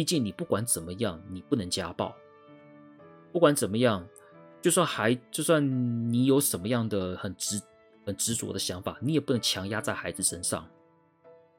[0.00, 2.16] 毕竟你不管怎么样，你不能家暴。
[3.30, 4.08] 不管怎么样，
[4.62, 7.60] 就算还就算你有什么样的很执
[8.06, 10.66] 很执着的想法，你也不能强压在孩子身上。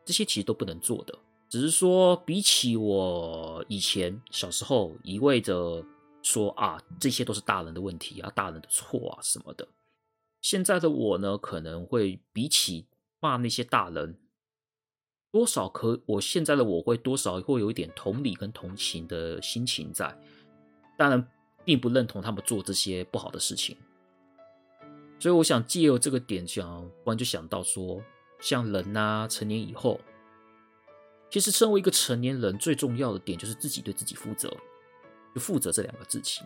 [0.04, 1.16] 这些其实都不能做的。
[1.50, 5.86] 只是说，比起我以前小时候一味着
[6.24, 9.68] 说啊，这些都是大人的问题啊，大人的错啊什么的。
[10.42, 12.88] 现在的我呢，可能会比起
[13.20, 14.18] 骂那些大人，
[15.32, 20.14] 多少可我现在的我会多少会有一点同理跟同情的心情在，
[20.98, 21.26] 当然
[21.64, 23.78] 并不认同他们做这些不好的事情，
[25.20, 28.04] 所以我想借由这个点讲，突然就想到说，
[28.42, 30.02] 像人呐，成年以后，
[31.30, 34.50] 其实身为一个成年人，最重要的点就是自己对自己负责，
[35.34, 36.46] 就负责这两个字情，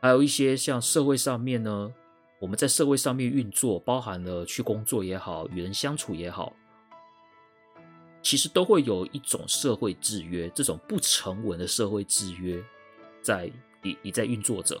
[0.00, 1.92] 还有一些像社会上面呢。
[2.38, 6.56] 我们在社会上面运作，包含了去工作也好，与人相处也好，
[8.22, 12.62] 其实都会有一种社会制约，这种不成文的社会制约
[13.22, 13.50] 在
[13.82, 14.80] 也也在运作着。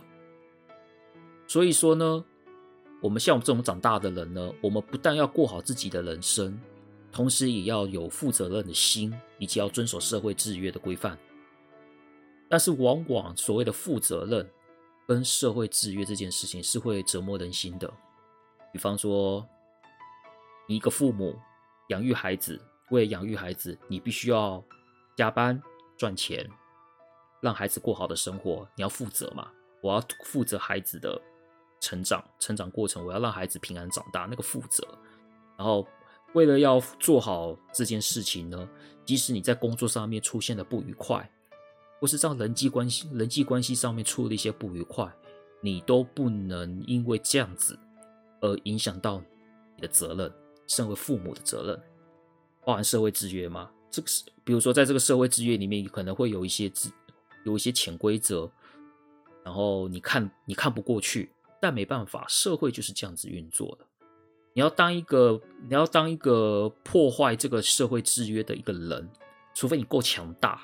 [1.46, 2.24] 所以说呢，
[3.00, 6.60] 我们像我们这种长大的人呢，我们不但要过好自己的人生，
[7.10, 11.18] 同时也要有负责任的心，以及要遵守社会制约的规范。
[12.48, 14.48] 但是往往所谓的负责任，
[15.06, 17.92] 跟社会制约这件事情是会折磨人心的。
[18.72, 19.44] 比方说，
[20.68, 21.36] 你一个父母
[21.88, 24.62] 养育孩子，为了养育孩子，你必须要
[25.16, 25.60] 加班
[25.96, 26.48] 赚钱，
[27.40, 29.50] 让孩子过好的生活，你要负责嘛？
[29.80, 31.20] 我要负责孩子的
[31.80, 34.86] 成长，成长过程，我要让孩子平安长大，那个负责。
[35.56, 35.86] 然后，
[36.34, 38.68] 为了要做好这件事情呢，
[39.04, 41.28] 即使你在工作上面出现了不愉快。
[42.00, 45.06] 或是让人际关系、人际关系上面出了一些不愉快，
[45.60, 47.78] 你都不能因为这样子
[48.40, 49.22] 而影响到
[49.76, 50.32] 你的责任，
[50.66, 51.82] 身为父母的责任，
[52.64, 53.70] 包含社会制约吗？
[53.90, 56.90] 这个是，比如说在这个社会制约里面，可能会有一些制，
[57.44, 58.50] 有一些潜规则，
[59.44, 63.86] 然后你看你看不过去，但没办法，社会就是这样子运作的。
[64.52, 69.08] 你要当一个，你要当一个破坏这个社会制约的一个人，
[69.54, 70.62] 除非你够强大。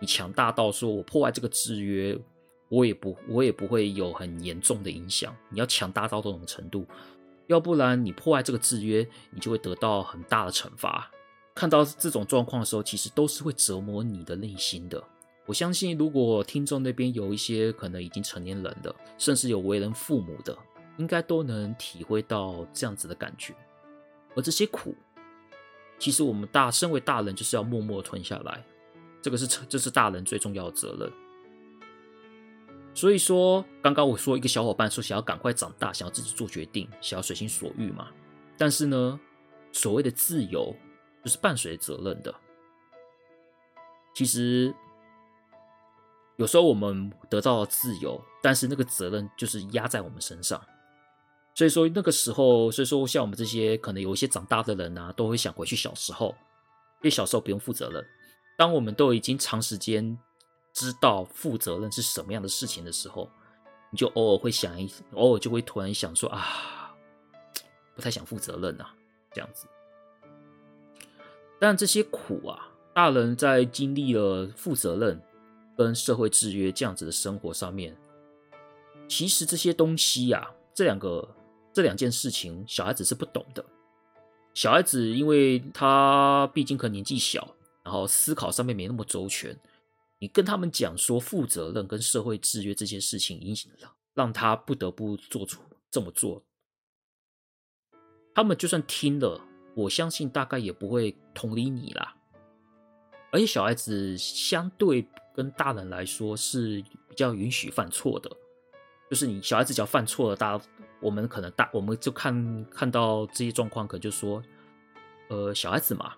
[0.00, 2.16] 你强大到说，我破坏这个制约，
[2.68, 5.34] 我也不，我也不会有很严重的影响。
[5.48, 6.86] 你要强大到这种程度，
[7.46, 11.10] 要不然你破坏这个制约，你就会得到很大的惩罚。
[11.54, 15.02] 看到这种状况的时候，其实都是会折磨你的内心的，
[15.46, 20.56] 我相信，如果听众那边有一些可能已经成年人的，甚至有为人父母的，
[20.98, 23.54] 应该都能体会到这样子的感觉。
[24.34, 24.94] 而这些苦，
[25.98, 28.62] 其实我们大身为大人，就是要默默吞下来。
[29.22, 31.10] 这个是这是大人最重要的责任。
[32.96, 38.08] 所以说，刚刚我说一个小伙伴说想要赶快长大，想要自己做决定，想要随心所欲嘛。
[38.56, 39.20] 但是呢，
[39.70, 40.74] 所谓的自由，
[41.22, 42.34] 就是伴随责任的。
[44.14, 44.74] 其实。
[46.38, 50.62] 有时候我们得到了自由，但是那个责任就是压在我们身上。
[51.54, 56.36] 所以说那个时候，所以说像我们这些可能有一些长大的人啊，都会想回去小时候，
[56.96, 58.06] 因为小时候不用负责任。
[58.58, 60.18] 当我们都已经长时间
[60.76, 63.30] 知道负责任是什么样的事情的时候，
[63.90, 66.94] 你就偶尔会想一，偶尔就会突然想说啊，
[67.94, 68.94] 不太想负责任啊，
[69.32, 69.66] 这样子。
[71.58, 75.18] 但这些苦啊，大人在经历了负责任。
[75.78, 77.94] 跟社会制约这样子的生活上面，
[79.06, 81.28] 其实这些东西呀、啊，这两个
[81.70, 83.62] 这两件事情，小孩子是不懂的。
[84.54, 87.46] 小孩子因为他毕竟可能年纪小，
[87.82, 89.54] 然后思考上面没那么周全，
[90.18, 96.44] 你跟他们讲说负责任跟社会制约这件事情，影响了让他不得不做出这么做。
[98.34, 99.40] 他们就算听了，
[99.74, 102.16] 我相信大概也不会同理你啦。
[103.32, 105.06] 而且小孩子相对。
[105.36, 108.30] 跟大人来说是比较允许犯错的，
[109.10, 110.58] 就是你小孩子只要犯错了，大
[110.98, 114.42] 我们可能大我们就看看到这些状况，可能就说，
[115.28, 116.14] 呃，小孩子嘛，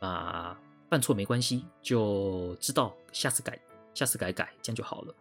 [0.00, 0.60] 啊，
[0.94, 3.58] 犯错没关系，就知道下次改，
[3.94, 5.12] 下次改改，这样就好了。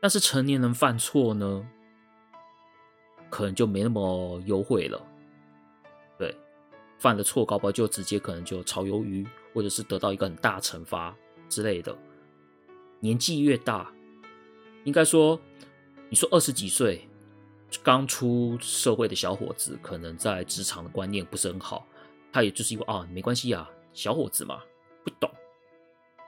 [0.00, 1.68] 但是成年人犯错呢，
[3.28, 5.06] 可能就没那么优惠了，
[6.16, 6.34] 对，
[6.98, 11.14] 犯了错，搞不好就直接可能就炒鱿鱼，或者是得到一个很大惩罚
[11.46, 11.94] 之类的。
[12.98, 13.92] 年纪越大，
[14.84, 15.38] 应该说，
[16.08, 17.06] 你说二十几岁
[17.82, 21.86] 刚出社会的小伙子，可能在职场的观念不是很好，
[22.32, 24.62] 他也就是因为啊，没关系啊，小伙子嘛，
[25.04, 25.30] 不懂。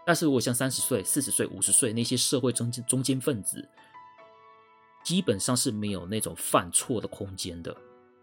[0.06, 3.66] 但是如果像三十岁、四十岁、五十岁那些社会中间中间分子，
[5.02, 7.76] 基本上是没有那种犯错的空间的。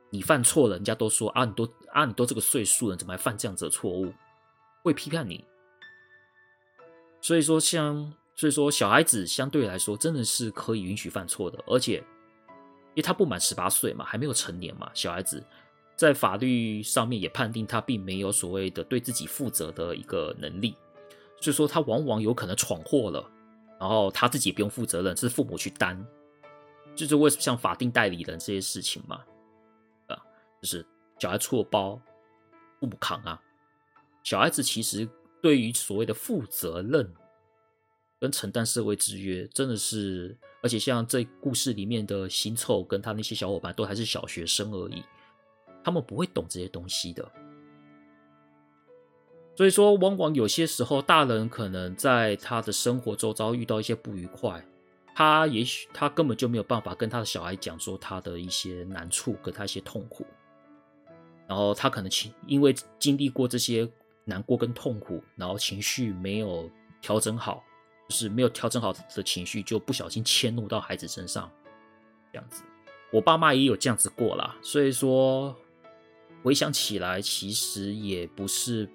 [0.09, 4.13] 你犯错了，人家都说啊，你都啊，你都这个岁数了，怎么还犯这样子的错误？
[4.83, 5.45] 会批判你。
[7.21, 8.13] 所以说，像。
[8.33, 15.43] 所以说，小孩子相对来说真的是可以允许犯错的，而且因为他不满十八岁嘛，还没有成年嘛，小孩子
[16.01, 20.75] 在法律上面也判定他并没有所谓的对自己负责的一个能力，
[21.39, 23.23] 所以说他往往有可能闯祸了，
[23.79, 26.03] 然后他自己不用负责任，是父母去担，
[26.95, 29.21] 就是为什么像法定代理人这些事情嘛，
[30.07, 30.17] 啊，
[30.59, 30.83] 就是
[31.19, 32.01] 小孩出了包，
[32.79, 33.39] 父母扛啊，
[34.23, 35.07] 小孩子其实
[35.39, 37.13] 对于所谓的负责任。
[38.19, 45.03] 跟承担社会制约真的是，而且像这故事里面的新凑跟他那些小伙伴都还是小学生而已，
[45.83, 47.29] 他们不会懂这些东西的。
[49.55, 54.65] 所以说，往往有些时候，大人可能在他的生活周遭遇到一些不愉快，
[55.13, 60.25] 他也许他根本就没有办法跟他的小孩讲说他的一些难处跟他一些痛苦，
[61.47, 63.87] 然后他可能情因为经历过这些
[64.23, 66.69] 难过跟痛苦，然后情绪没有
[67.01, 67.63] 调整好。
[68.09, 71.49] 就是没有调整好的情绪，就不小心迁怒到孩子身上，
[72.33, 72.61] 这样子。
[73.09, 75.55] 我爸妈也有这样子过啦，所以说
[76.43, 78.89] 回想起来，其实也不是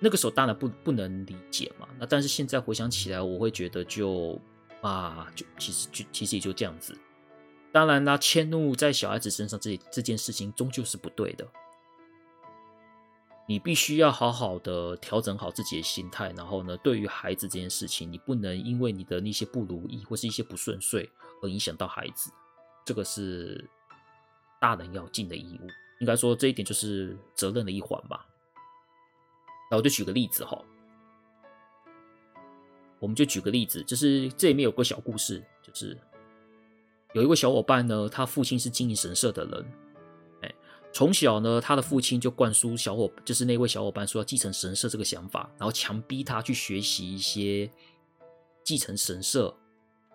[0.00, 1.88] 那个时候当然不不能理解嘛。
[1.98, 4.40] 那但是现在回想起来，我会觉得就
[4.82, 6.96] 啊，就其实就其实也就这样子。
[7.72, 11.46] 当然啦，迁怒在小孩子身上这这件事情终究是不对的。
[13.46, 21.10] 你必须要好好的调整好自己的心态，然后呢，对于孩子这件事情，你不能因为你的那些不如意或是一些不顺遂
[21.42, 22.30] 而影响到孩子，
[22.86, 23.68] 这个是
[24.58, 25.66] 大人要尽的义务。
[26.00, 28.26] 应该说这一点就是责任的一环吧。
[29.70, 30.62] 那我就举个例子哈，
[32.98, 35.96] 我们就举个例子，就是这里面有个小故事，就是
[37.14, 39.66] 有一位小伙伴呢，他父亲是经营神社的人。
[40.42, 40.54] 哎
[40.92, 47.68] 从小呢，他的父亲就灌输小伙，就是那位小伙伴说要继承神社这个想法，然后强逼他去学习一些
[48.62, 49.52] 继承神社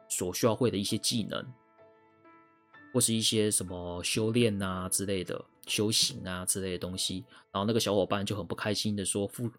[0.07, 1.45] 所需要会的一些技能，
[2.93, 7.24] 或是一些什么修炼啊之类的、修行啊之类的东西。
[7.51, 9.49] 然后那个小伙伴就很不开心的说：“父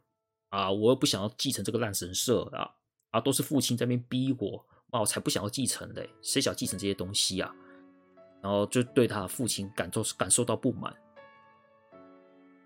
[0.50, 2.68] 啊，我又不想要继承这个烂神社啊，
[3.10, 7.54] 啊，都是父亲在那边逼我，啊，我才不想要继承嘞，谁想继承这些东西啊？”
[8.42, 10.94] 然后就对他父亲感受感受到不满。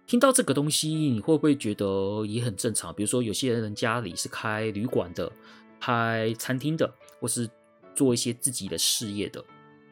[0.07, 2.95] 听到这个东西，你会不会觉得也很正常？
[2.95, 5.32] 比如说，有些人家里是开旅馆的，
[5.80, 7.51] 开餐厅的，或是
[7.95, 9.42] 做一些自己的事业的，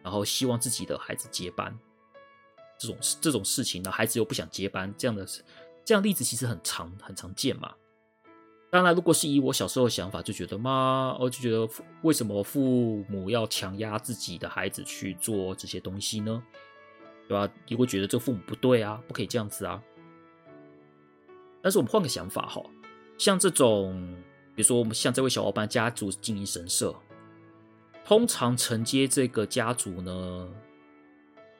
[0.02, 1.76] 然后希望自己的孩子接班，
[2.82, 5.26] 这种这种事情呢，孩子又不想接班，这样的
[5.84, 7.72] 这样例子其实很常很常见嘛。
[8.70, 11.68] 当然，如果是以我小时候的想法，就觉得妈，我就觉得
[12.02, 16.42] 为什么父母要强压自己的孩子去做这些东西呢？
[17.28, 17.52] 对吧？
[17.68, 19.80] 你会觉得这父母不对啊，不可以这样子啊。
[21.62, 22.62] 但是我们换个想法哈，
[23.18, 24.16] 像这种，
[24.54, 26.94] 比如说我们像这位小伙伴家族经营神社，
[28.04, 30.48] 通常承接这个家族呢，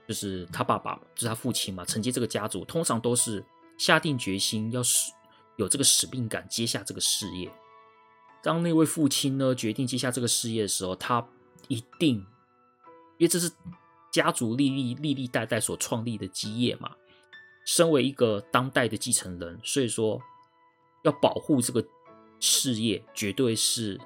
[0.09, 3.45] 就是他爸爸，就是他父亲嘛，承接这个家族，通常都是
[3.79, 5.13] 下定决心要使
[5.57, 7.51] 有这个使命感，接下这个事业。
[8.43, 11.27] 当那位父亲呢决定接下这个事业的时候，他
[11.69, 12.17] 一定，
[13.19, 13.51] 因为这是
[14.11, 16.91] 家族历历历历代代所创立的基业嘛。
[17.65, 20.21] 身为一个当代的继承人，所以说
[21.05, 21.85] 要保护这个
[22.41, 24.01] 事业，绝对是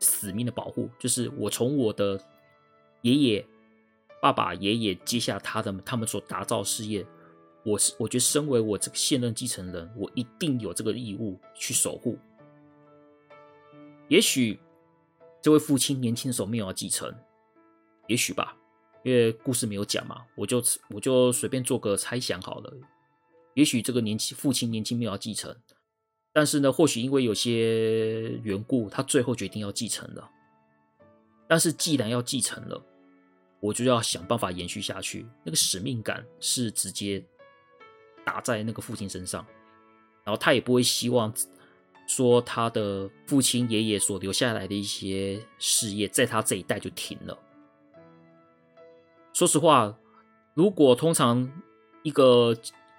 [0.00, 0.90] 死命的保护。
[0.98, 2.20] 就是我从我的
[3.02, 3.46] 爷爷、
[4.20, 7.06] 爸爸、爷爷接下他的他们所打造事业，
[7.64, 12.18] 我是我觉得身为我这个现任继承人，我一定有这个义务去守护。
[14.08, 14.58] 也许
[15.40, 17.14] 这位父亲年轻的时候没有要继承，
[18.06, 18.56] 也许吧。
[19.04, 20.60] 因为故事没有讲嘛，我就
[20.90, 22.74] 我就随便做个猜想好了。
[23.54, 25.56] 也许这个年轻父亲年轻没有要继承，
[26.32, 30.28] 但是呢，或许因为有些缘故，他最后决定要继承了。
[31.46, 32.84] 但是既然要继承了，
[33.60, 35.26] 我就要想办法延续下去。
[35.44, 37.22] 那个使命感是直接
[38.24, 39.44] 打在那个父亲身上，
[40.24, 41.32] 然后他也不会希望
[42.06, 47.38] 说他的父亲爷爷所留下来的一些事业，在他这一代就停了。
[49.32, 49.96] 说实话，
[50.54, 51.50] 如果通常
[52.02, 52.56] 一个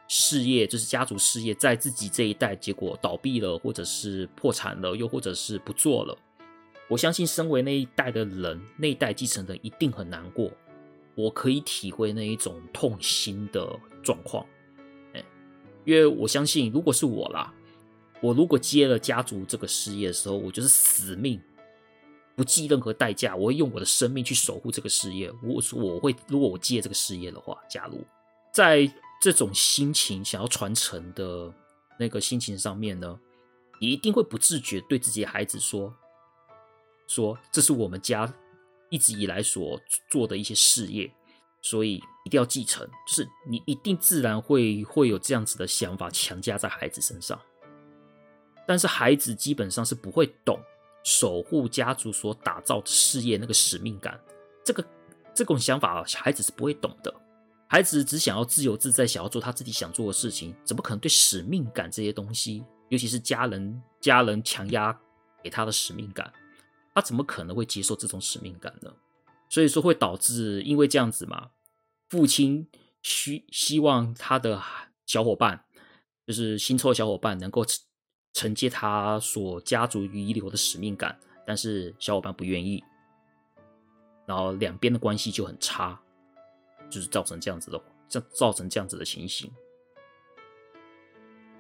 [0.08, 6.18] 事业就是家族事业，在自己这一代结果倒闭了，或者是破产了，又或者是不做了，
[6.90, 10.52] 我相信身为那一代的人，那一代继承人一定很难过。
[11.16, 14.46] 我可以体会那一种痛心的状况，
[15.14, 15.24] 哎，
[15.86, 17.54] 因为我相信，如果是我啦，
[18.22, 21.40] 我如果接了家族这个事业的时候，我就是死命。
[22.36, 25.30] 不计任何代价，我会用我的生命去守护这个事业。
[25.44, 28.02] 我说我会，如果我接这个事业的话，假如
[28.54, 28.90] 在
[29.22, 31.54] 这种心情想要传承的
[32.00, 33.20] 那个心情上面呢，
[33.82, 35.94] 你一定会不自觉对自己的孩子说
[37.10, 38.34] ：“说这是我们家
[38.90, 39.78] 一直以来所
[40.10, 41.12] 做的一些事业，
[41.62, 47.38] 所以一定要继承。”就是你一定自然会会有这样子的想法强加在孩子身上，
[48.66, 50.58] 但是孩子基本上是不会懂。
[51.02, 54.20] 守护家族所打造的事业，那个使命感，
[54.66, 54.86] 这个
[55.34, 57.12] 这种想法，孩子是不会懂的。
[57.70, 64.96] 孩子只想要自由自在，想要做他自己想做的事情，怎么可能对使命感这些东西，尤其是家人家人强压
[65.42, 66.32] 给他的使命感，
[66.94, 68.94] 他怎么可能会接受这种使命感呢？
[69.50, 71.52] 所以说会导致，因为这样子嘛，
[72.10, 72.68] 父亲
[73.02, 74.62] 希希望他的
[75.06, 75.66] 小伙伴，
[76.26, 77.66] 就是新凑的小伙伴能够。
[78.32, 82.82] 承接他所家族遗留的使命感，但是小伙伴不愿意，
[84.28, 86.00] 然后两边的关系就很差，
[86.92, 89.52] 就是造成这样子的，这造成这样子的情形。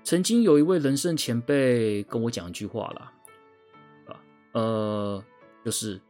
[0.03, 3.18] 曾经有一位人生前辈跟我讲一句话啦，啊，
[4.53, 5.23] 呃，
[5.63, 6.01] 就是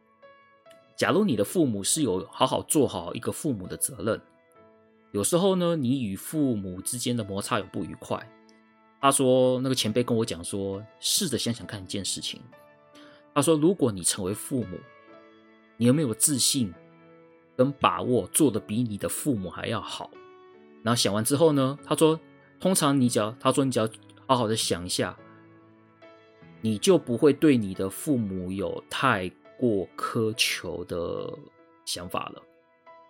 [0.96, 4.20] 假如你的父母是有好好做好一个父母的责任，
[5.12, 8.24] 有时候呢，你与父母之间的摩擦有不愉快。
[9.02, 12.38] 他说：“那个前辈跟我讲说，试着想想看一件事情。
[13.34, 14.78] 他说，如果你成为父母，
[15.78, 16.70] 你有没有自信
[17.56, 20.10] 跟把握做得比你的父母还要好？
[20.82, 22.20] 然后想完之后呢，他说，
[22.60, 23.88] 通常你只要他说你只要
[24.26, 25.16] 好好的想一下，
[26.60, 31.32] 你就不会对你的父母有太过苛求的
[31.84, 32.42] 想法了，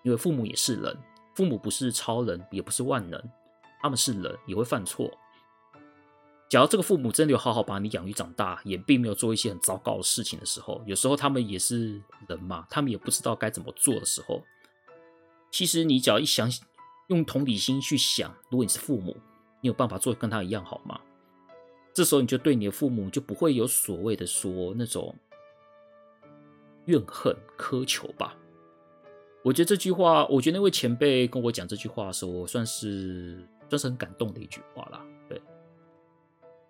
[0.03, 0.97] 因为父母也是人，
[1.35, 3.23] 父母不是超人，也不是万能，
[3.81, 5.11] 他们是人，也会犯错。”
[6.51, 14.43] 假如这个父母真的有好好把你养育长大，也并没有做一些很糟糕的事情的时候，有时候他们也是人嘛，他们也不知道该怎么做的时候，
[15.53, 16.51] 其实你只要一想，
[17.07, 19.17] 用同理心去想，如果你是父母，
[19.61, 21.01] 你有办法做跟他一样好吗？
[21.93, 25.15] 这时候你就对你的父母就不会有所谓的说那种
[26.87, 28.37] 怨恨、苛求吧。
[29.43, 35.05] 我觉得这句话，我觉得那位前辈跟我讲这句话的时候，我算是算是很感动的一句话啦。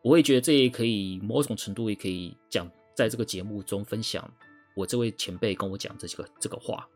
[0.02, 4.26] 我也觉得这也可以某种程度也可以讲，在这个节目中分享
[4.74, 6.88] 我这位前辈跟我讲这个这个话。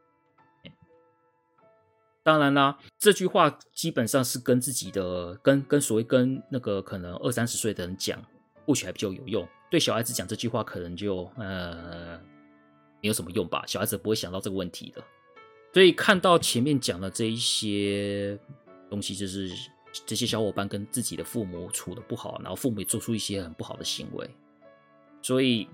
[2.24, 8.20] 当然啦，这句话基本上是跟自己的跟跟所谓跟那个可能二三十岁的人讲，
[8.66, 9.46] 或许还比较有用。
[9.70, 12.18] 对小孩子讲这句话可能就呃
[13.02, 15.04] 没有什么用吧，小孩子不会想到这个问题的。
[15.74, 18.38] 所以看到前面讲的这一些
[18.88, 19.50] 东西，就是
[20.06, 24.30] 这些小伙伴跟自己的父母处的不好，然后父母也做出一些很不好的行为，
[25.20, 25.68] 所以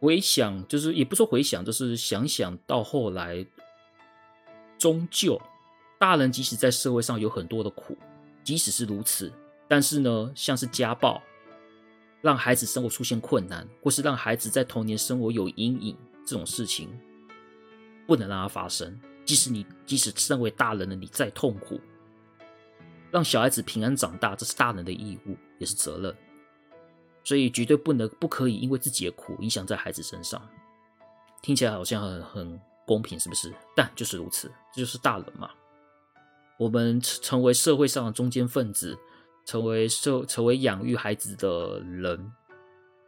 [0.00, 3.46] 回想，就是也不说回想，就是想想到后来，
[4.76, 5.40] 终究
[6.04, 7.96] 大人即使在社会上有很多的苦，
[8.42, 9.32] 即使是如此，
[9.66, 11.22] 但是呢，像是家暴。
[12.20, 15.96] 让孩子生活出现困难，或是让孩子在童年生活有阴影，
[16.26, 16.90] 这种事情
[18.06, 19.00] 不能让它发生。
[19.24, 21.80] 即使你，即使身为大人的你再痛苦，
[23.10, 26.14] 让小孩子平安长大，这是大人的义务，也是责任。
[27.24, 30.46] 所以绝对不能、不可以因为自己的苦影响在孩子身上。
[31.40, 33.50] 听起来好像很很公平，是不是？
[33.74, 35.50] 但就是如此，这就是大人嘛。
[36.58, 38.98] 我们成为社会上的中坚分子。
[39.46, 42.32] 成为社成为养育孩子的人，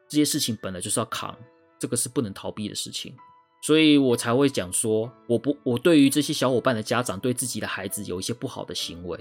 [0.07, 1.34] 这些事情本来就是要扛，
[1.78, 3.16] 这个是不能逃避的事情，
[3.62, 9.18] 所以我才会讲说，我不，我对于这些小伙伴的家长对自己的孩子有一些不好的行为，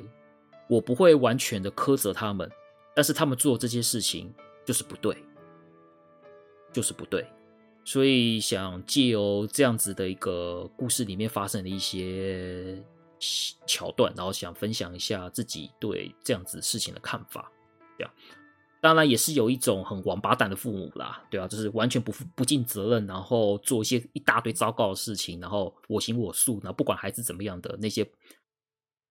[0.67, 2.51] 我不会完全的苛责他们，
[2.93, 5.15] 但是他们做这些事情就是不对，
[6.73, 7.26] 就是不对，
[7.86, 12.78] 所以想借由这样子的一个故事里面发生的一些。
[13.66, 17.51] 桥段，然后想分享一下自己对这样子事情的看法，
[17.97, 18.13] 对啊，
[18.82, 28.07] 当然也是有一种很王八蛋的父母啦，对啊，就是完全不负不尽责任，然后做一些一大堆糟糕的事情，然后我行我素，然后不管孩子怎么样的那些，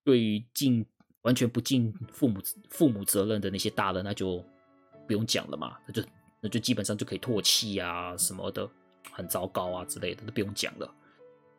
[0.05, 0.87] 对于尽
[1.23, 2.41] 完全不尽父母
[2.71, 4.45] 父母责任的那些大人，那就
[5.07, 6.03] 不用讲了嘛，那就
[6.41, 8.69] 那就基本上就可以唾弃啊什么的，
[9.11, 10.95] 很糟糕啊之类的都不用讲了。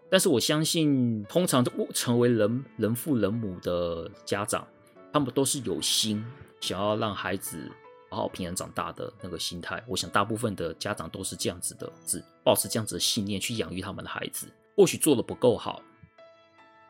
[0.09, 4.65] 但是我相信，通常成为人人父人母的家长，
[5.11, 6.23] 他们都是有心
[6.61, 7.69] 想要让孩子
[8.09, 9.83] 好好平安长大的那个心态。
[9.87, 14.47] 我想大部分的家长都是这样子的，是抱持这样子的信念去养育他们的孩子。
[14.75, 15.81] 或许做的不够好，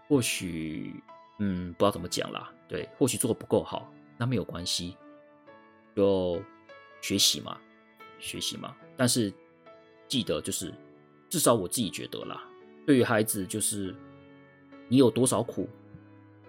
[0.07, 0.93] 或许
[1.39, 4.97] 嗯不知道怎么讲啦，对，或许做的不够好，那没有关系，
[5.95, 6.41] 就
[7.01, 7.57] 学习嘛，
[8.19, 8.75] 学习嘛。
[8.97, 9.33] 但是
[10.07, 10.73] 记得就是，
[11.29, 12.43] 至少我自己觉得啦。
[12.85, 13.95] 对于孩子，就是
[14.87, 15.67] 你有多少苦，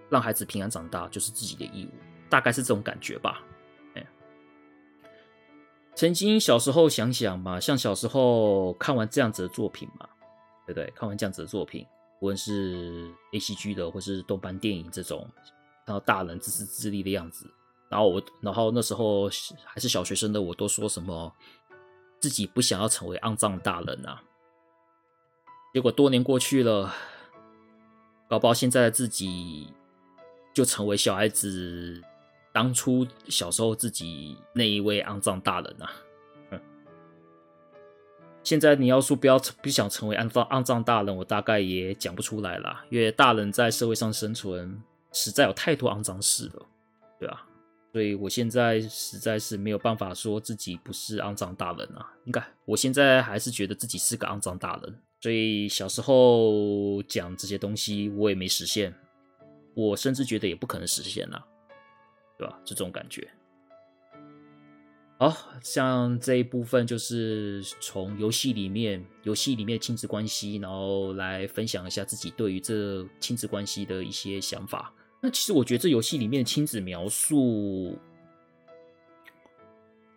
[0.09, 1.89] 让孩子平安长大，就是自己的义务，
[2.29, 3.43] 大概是这种感觉吧。
[3.95, 4.07] 哎，
[5.95, 10.07] 曾经小时候想想嘛，像小时候看完这样子的作品嘛，
[10.67, 10.93] 对不对？
[10.95, 11.85] 看完这样子的作品，
[12.21, 15.27] 无论是 ACG 的，或是动漫电影这种，
[15.85, 17.49] 看到大人自私自利的样子，
[17.89, 19.27] 然后我，然后那时候
[19.65, 21.33] 还是小学生的我，都说什么
[22.19, 24.21] 自己不想要成为肮脏大人啊。
[25.77, 26.91] 结果多年过去了，
[28.27, 29.67] 搞不好现在的自己
[30.51, 32.01] 就成为小孩子
[32.51, 35.91] 当初小时候自己那一位肮脏大人啊！
[38.41, 46.65] 现在你要说不要不想成为肮脏肮脏大人，我大概也讲不出来了，因为大人在社会上生存实在有太多肮脏事了，
[47.19, 47.45] 对啊，
[47.91, 52.13] 所以我现在实在是没有办法说自己不是肮脏大人啊！
[52.25, 54.99] 应该我现在还是觉得自己是个肮脏大人。
[55.19, 58.93] 所以小时候讲这些东西，我也没实现，
[59.73, 61.43] 我甚至觉得也不可能实现了，
[62.37, 62.59] 对吧？
[62.63, 63.27] 这种感觉。
[65.19, 74.93] 好，像这一部分就是从游戏里面，游戏里面亲子关系，然后来分享一下自己对于这亲子关系的一些想法。
[75.19, 77.97] 那其实我觉得这游戏里面亲子描述。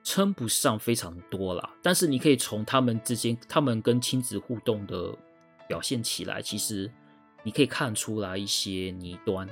[0.03, 5.15] 称不上非常多啦，但是你可以从他们之间，他们跟亲子互动的
[5.69, 6.91] 表现起来，其实
[7.43, 9.49] 你可以看出来一些倪端。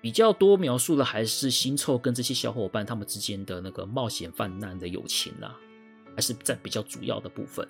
[0.00, 5.56] 比较多描述的还是新臭跟这些小伙伴他们之间的那个冒险犯难的友情啦，
[6.14, 7.66] 还是在比较主要的部分。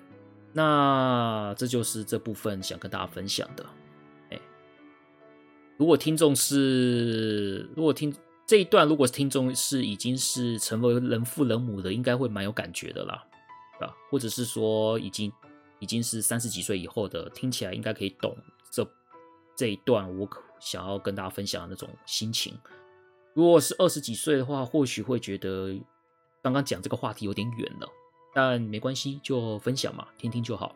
[0.51, 3.65] 那这就是这部分想跟大家分享的。
[4.29, 4.39] 哎，
[5.77, 8.13] 如果听众是，如果听。
[8.45, 13.25] 这一段，如果听众是已经是成为人父人母的，应该会蛮有感觉的啦，
[13.79, 15.31] 啊，或者是说已经
[15.79, 18.35] 已经是三十几岁以后的，听起来应该可以懂
[18.69, 18.85] 这
[19.55, 20.27] 这一段我
[20.59, 22.53] 想要跟大家分享的那种心情。
[23.33, 25.73] 如果是二十几岁的话，或许会觉得
[26.41, 27.87] 刚刚讲这个话题有点远了，
[28.33, 30.75] 但没关系，就分享嘛，听听就好。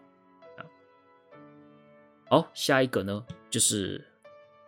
[2.29, 4.05] 好，下一个呢，就是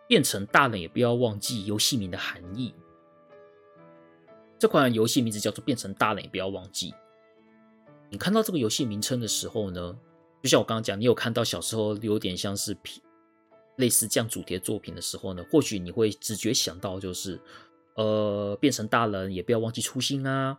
[0.06, 2.74] 变成大人也不要忘记游戏名的含义。
[4.60, 6.90] 这款游戏名字叫做《变成大人不要忘记》。
[8.10, 9.98] 你看到这个游戏名称的时候呢，
[10.42, 12.76] 就像我刚刚讲，你有看到小时候有点像是
[13.76, 17.40] 类似这样主题的作品的时候呢，或许你会直觉想到就是，
[17.96, 20.58] 呃，变成大人也不要忘记初心啊，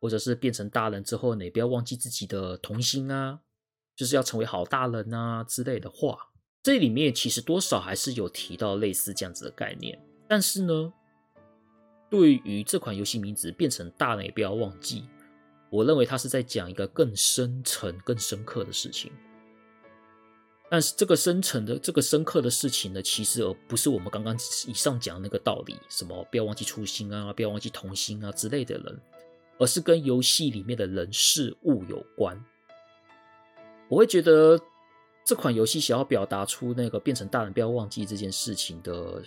[0.00, 3.40] 或者是变成大人之后呢，你不要忘记自己的童心啊，
[3.94, 6.30] 就是要成为好大人啊之类的话。
[6.62, 10.90] 这里面其实多少还是有提到类似这样子的概念，但是呢，
[12.10, 15.04] 对于这款游戏名字变成大人也不要忘记，
[15.70, 19.10] 我认为它是在讲一个更深层、更深刻的事情。
[20.68, 24.34] 但是这个深层的、这个深刻的事情呢，其实而不是我们刚刚
[24.66, 29.00] 以上讲的那个道理，什么不要忘记初心啊，不要忘记童心啊之类的人，
[29.58, 32.36] 而是跟游戏里面的人事物有关。
[33.88, 34.60] 我会觉得
[35.24, 39.22] 这款游戏想要表达出那个变成大人不要忘记这件事情的，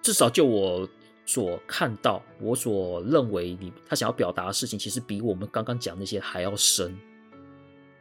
[0.00, 0.88] 至少就我
[1.24, 6.96] 所看到，我所认为你他想要表达的事情，其实比我们刚刚讲那些还要深。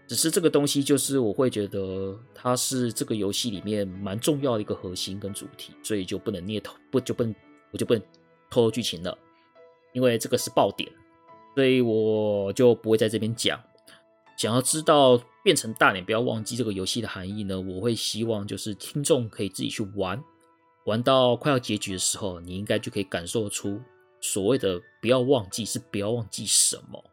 [0.07, 7.34] 只是这个东西，就是我会觉得它是这个游戏里面蛮重要的一个核心跟主题，所以就不能捏透，不就不能，
[7.72, 8.03] 我就不能
[8.49, 9.17] 透露剧情了，
[9.93, 10.91] 因为这个是爆点，
[11.55, 13.57] 所以我就不会在这边讲。
[14.36, 20.22] 想要知道变成大脸不要忘记这个游戏的含义呢，我会希望就是听众可以自己去玩，
[20.86, 23.82] 玩到快要结局的时候，你应该就可以感受出
[24.19, 27.03] 所谓的不要忘记是不要忘记什么。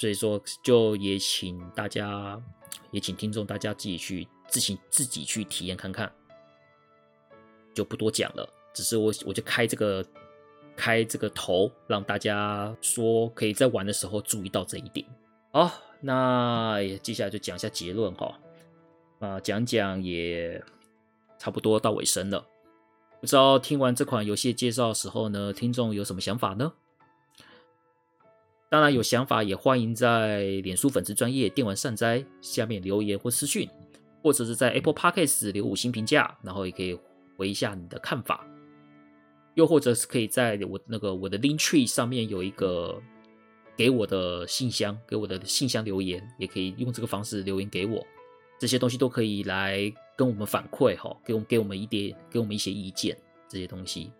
[0.00, 2.40] 所以说，就也请大家，
[2.90, 6.12] 也请听众大家自己去自行自己去体验看看，
[7.72, 8.46] 就不多讲了。
[8.74, 10.04] 只是我我就开这个
[10.76, 15.06] 开这个头，让大家说可以在玩的时候注意到这一点。
[15.52, 18.38] 好，那接下来就讲一下结论哈。
[19.20, 20.62] 啊，讲讲也
[21.38, 22.44] 差不多到尾声了。
[23.24, 26.70] 不知道听完这款游戏介绍时候呢，听众有什么想法呢？
[28.68, 33.66] 当然有想法，也欢迎在脸书粉丝专页电玩善哉下面留言或私讯，
[34.22, 36.98] 或者是在 Apple Podcast 留五星评价，然后也可以
[37.38, 38.46] 回一下你的看法。
[39.54, 43.02] 又或者是可以在我那个我的 Linktree 上面有一个
[43.74, 48.06] 给我的信箱，给我的信箱留言，也可以用这个方式留言给我。
[48.60, 53.16] 这些东西都可以来跟我们反馈哈，给我们给我们一点给我们一些意见。
[53.46, 54.10] 这些东西，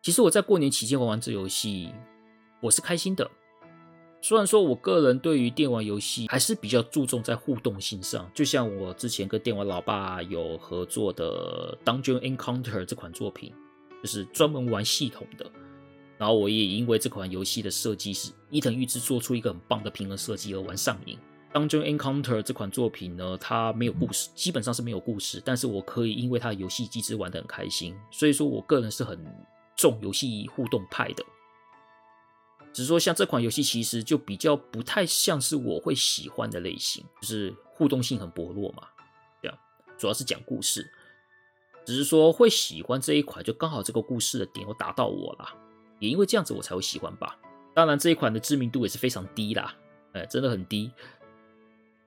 [0.00, 1.92] 其实我在过年期间玩玩这游戏。
[2.62, 3.30] 我是开心的，
[4.22, 13.52] 虽然说我个人对于电玩游戏还是比较注重在互动性上，就像我之前跟电玩老爸有合作的《Dungeon Encounter》这款作品，
[14.02, 15.50] 就是专门玩系统的。
[16.16, 21.16] 然后我也因为这款游戏的设计是伊藤裕之做出一个很棒的平衡设计而玩上瘾。
[21.52, 29.18] 《Dungeon Encounter》这款作品呢，它没有故事，基本上是没有故事，但是我可以因为它的游戏机制玩得很开心，所以说我个人是很
[29.76, 31.24] 重游戏互动派的。
[32.72, 38.84] 只是说，像这款游戏其实就比较不太像是我会喜欢的类型，就是互动性很薄弱嘛，
[39.42, 39.58] 这样
[39.98, 40.88] 主要是讲故事。
[41.84, 45.48] 只是说会喜欢这一款，就刚好这个故事的点又打到我了，
[45.98, 47.36] 也因为这样子我才会喜欢吧。
[47.74, 49.74] 当然，这一款的知名度也是非常低啦，
[50.12, 50.92] 哎，真的很低。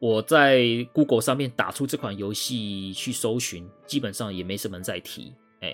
[0.03, 5.73] 我在 Google 上面打出这款游戏去搜寻，基本上也没什么人在提，哎，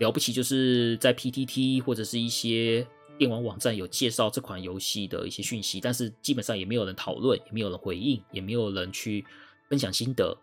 [0.00, 2.84] 了不起就是在 PTT 或者是一些。
[3.16, 9.26] 电玩网站有介绍这款游戏的一些讯息，但是基本上也没有人讨论，也没有人回应，也没有人去
[9.68, 10.36] 分享心得，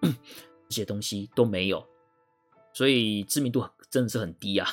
[0.00, 1.86] 这些东西都没有，
[2.72, 4.66] 所以知名度真的是很低啊！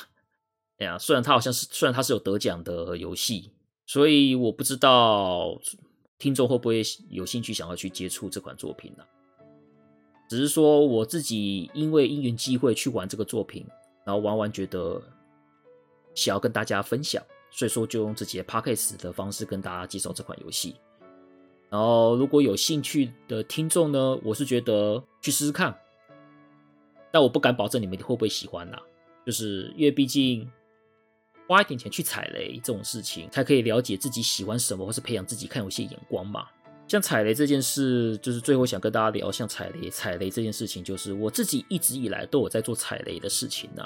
[0.78, 3.50] 哎呀，虽然它好像是，虽然它是有得奖的游戏，
[3.84, 5.60] 所以我不知道
[6.20, 9.02] 听众会不会有兴趣想要去接触这款作品呢？
[10.28, 13.66] 只是说我自己因为因缘机会去玩这个作品，
[14.04, 15.02] 然后玩完觉得
[16.14, 17.20] 想要跟大家分享。
[17.52, 20.76] 所以说，就用自己的 podcast 的方式跟大家介绍这款游戏。
[21.68, 25.76] 然后，如果有兴趣的听众呢，我是觉得去试试看，
[27.10, 28.78] 但我不敢保证你们会不会喜欢呐。
[29.26, 30.48] 就是因为毕竟
[31.50, 36.46] 花一点钱去踩雷这种事情，才可以了解自己喜欢什么，或是培养自己看游戏眼光嘛。
[36.86, 43.84] 像踩雷这件事，就是最后想跟大家聊，像踩雷、踩雷这件事情，就是我自己一直以来都有在做踩雷的事情呐。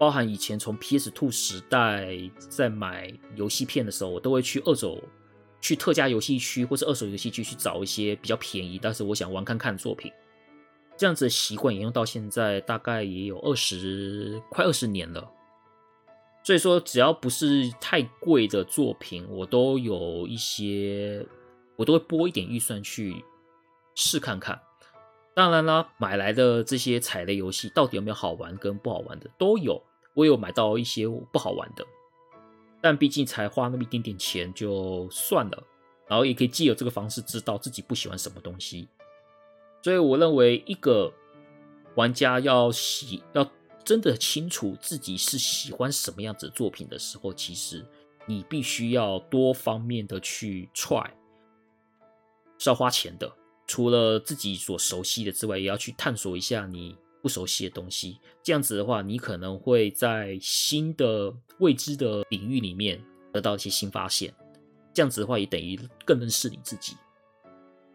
[0.00, 2.08] 包含以前从 PS2 时代
[2.50, 5.00] 在买游戏片的时候，我都会去二手、
[5.60, 10.10] 去特价游戏区或者二手游戏区去找一些比较便宜，但是我想玩看看的作品。
[10.96, 15.30] 这样子的习惯沿用到现在，大概也有二十快二十年了。
[16.46, 21.26] 所以说，只要不是太贵的作品，我都有一些，
[21.74, 23.24] 我都会拨一点预算去
[23.96, 24.60] 试看看。
[25.34, 29.82] 当然啦，买来的这些踩雷游戏到底有没有好玩跟不好玩的都有，
[30.14, 31.84] 我有买到一些不好玩的，
[32.80, 35.64] 但毕竟才花那么一点点钱就算了，
[36.06, 38.86] 然后也可以借由这个方式知道自己不喜欢什么东西，
[39.82, 41.12] 所以我认为一个
[41.96, 43.50] 玩家要喜要
[43.86, 47.86] 真的清楚自己是喜欢什么样子的作品的时候，其实
[48.26, 51.08] 你必须要多方面的去 try，
[52.58, 53.32] 是要花钱的。
[53.68, 58.18] 除了自己所熟悉的之外，也要去探索一下你不熟悉的东西。
[58.42, 63.00] 这样子的话，你可能会在新的未知的领域里面
[63.32, 64.34] 得到一些新发现。
[64.92, 66.96] 这样子的话，也等于更认识你自己。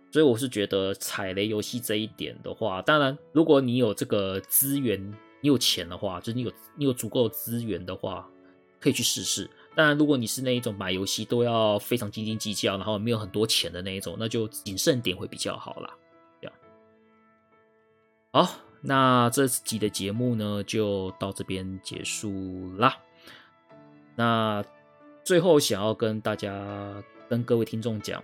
[0.10, 8.30] 所以我是觉得踩雷游戏这一点的话，当然，如果你有这个资源，你有钱的话，就是你有你有足够的资源的话，
[8.80, 9.50] 可以去试试。
[9.76, 15.94] 当然，如果你是那一种买游戏都要非常斤斤计较，然后没有很多钱的那一种，那就谨慎点会比较好啦。
[16.40, 16.56] 这样。
[18.32, 22.98] 好，那这集的节目呢，就到这边结束啦。
[24.16, 24.64] 那
[25.24, 28.24] 最后想要跟大家、跟各位听众讲，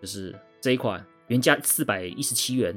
[0.00, 0.34] 就是。
[0.60, 2.76] 这一款原价四百一十七元，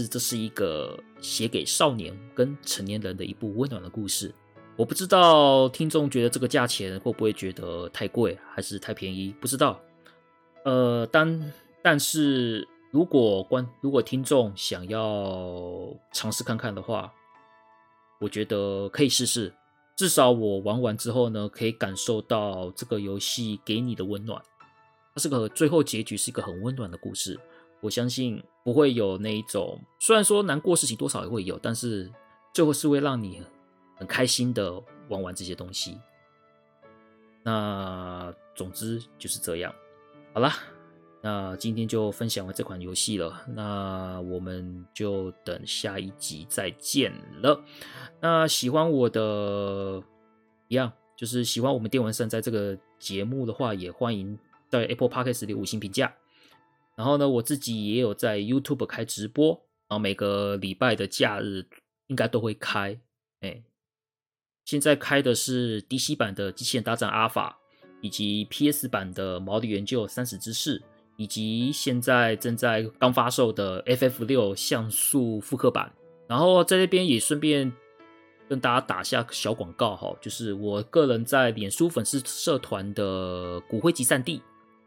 [0.00, 4.32] 是这是一个写给少年跟成年人的一部温暖的故事。
[4.76, 9.34] 我不知道听众觉得这个价钱会不会觉得太贵，还是太便宜？
[9.40, 9.80] 不知道。
[10.64, 17.12] 呃，但但是如果观如果听众想要尝试看看的话，
[18.18, 19.52] 我觉得可以试试。
[19.94, 24.40] 至少我玩完之后呢，可以感受到这个游戏给你的温暖。
[25.14, 27.38] 它是个最后结局是一个很温暖的故事，
[27.82, 32.08] 我相信不会有那一种，虽然说难过事情多少也会有，但是
[32.54, 33.42] 最后是会让你
[33.96, 34.72] 很开心的
[35.08, 35.98] 玩完这些东西。
[37.42, 39.74] 那总之就是这样，
[40.32, 40.54] 好啦，
[41.20, 47.12] 那今天就分享完这款游戏了，那我们就等下一集再见
[47.42, 47.64] 了。
[48.20, 50.00] 那喜欢我的，
[50.68, 54.38] 一样就是喜欢我们电玩善哉这个节目的话，也欢迎。
[54.68, 56.10] 在 Apple Podcast 里五星评价，
[56.96, 59.48] 然后呢，我自己也有在 YouTube 开直播，
[59.88, 61.66] 然后每个礼拜的假日
[62.08, 63.00] 应该都会开。
[63.40, 63.62] 哎，
[64.64, 67.58] 现在开的是 DC 版的《机器人大战阿法》，
[68.00, 70.78] 以及 PS 版的《毛利元就三十之四》，
[71.16, 75.92] 以及现在正在刚发售的 FF 六像素复刻版。
[76.28, 77.72] 然后在这边也顺便
[78.48, 84.42] 跟大家打下小广告哈，就是我个人在脸书粉丝社团的骨灰级战地。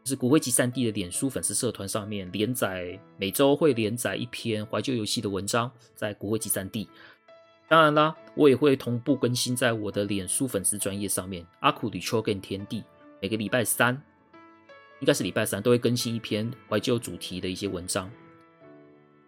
[0.06, 6.88] 是骨灰级战地的脸书粉丝社团上面连载，每周会连载一篇怀旧游戏的文章，在骨灰级战地。
[7.68, 11.43] 当然啦，我也会同步更新在我的脸书粉丝专页上面。
[11.62, 12.84] 阿苦吕秋 game 天地，
[13.20, 13.99] 每个礼拜三，
[14.99, 18.08] 应该是礼拜三都会更新一篇怀旧主题的一些文章，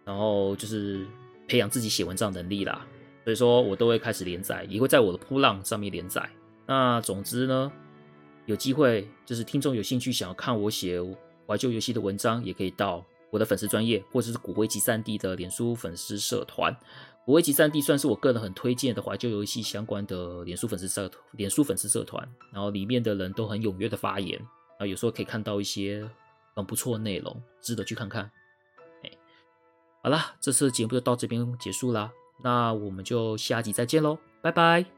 [0.04, 1.04] 然后就是
[1.48, 2.86] 培养自己写文章能力啦。
[3.24, 6.30] 所以说我都会开始连载，也会在我的噗浪上面连载。
[6.66, 7.72] 那总之呢，
[8.48, 10.98] 有机会，就是听众有兴趣想要看我写
[11.46, 16.74] 怀旧游戏的文章，也可以到我的粉丝专业，或者是骨灰级战地的脸书粉丝社团。
[17.26, 26.08] 骨灰级战地算是我个人很推荐的怀旧游戏相关的脸书粉丝社，脸书粉丝社团，然后里面的人都很踊跃的发言，然后有时候可以看到一些
[26.56, 28.30] 很不错的内容，值得去看看。
[29.04, 29.10] 哎，
[30.02, 32.10] 好啦，这次节目就到这边结束啦，
[32.42, 34.97] 那我们就下集再见喽，拜拜。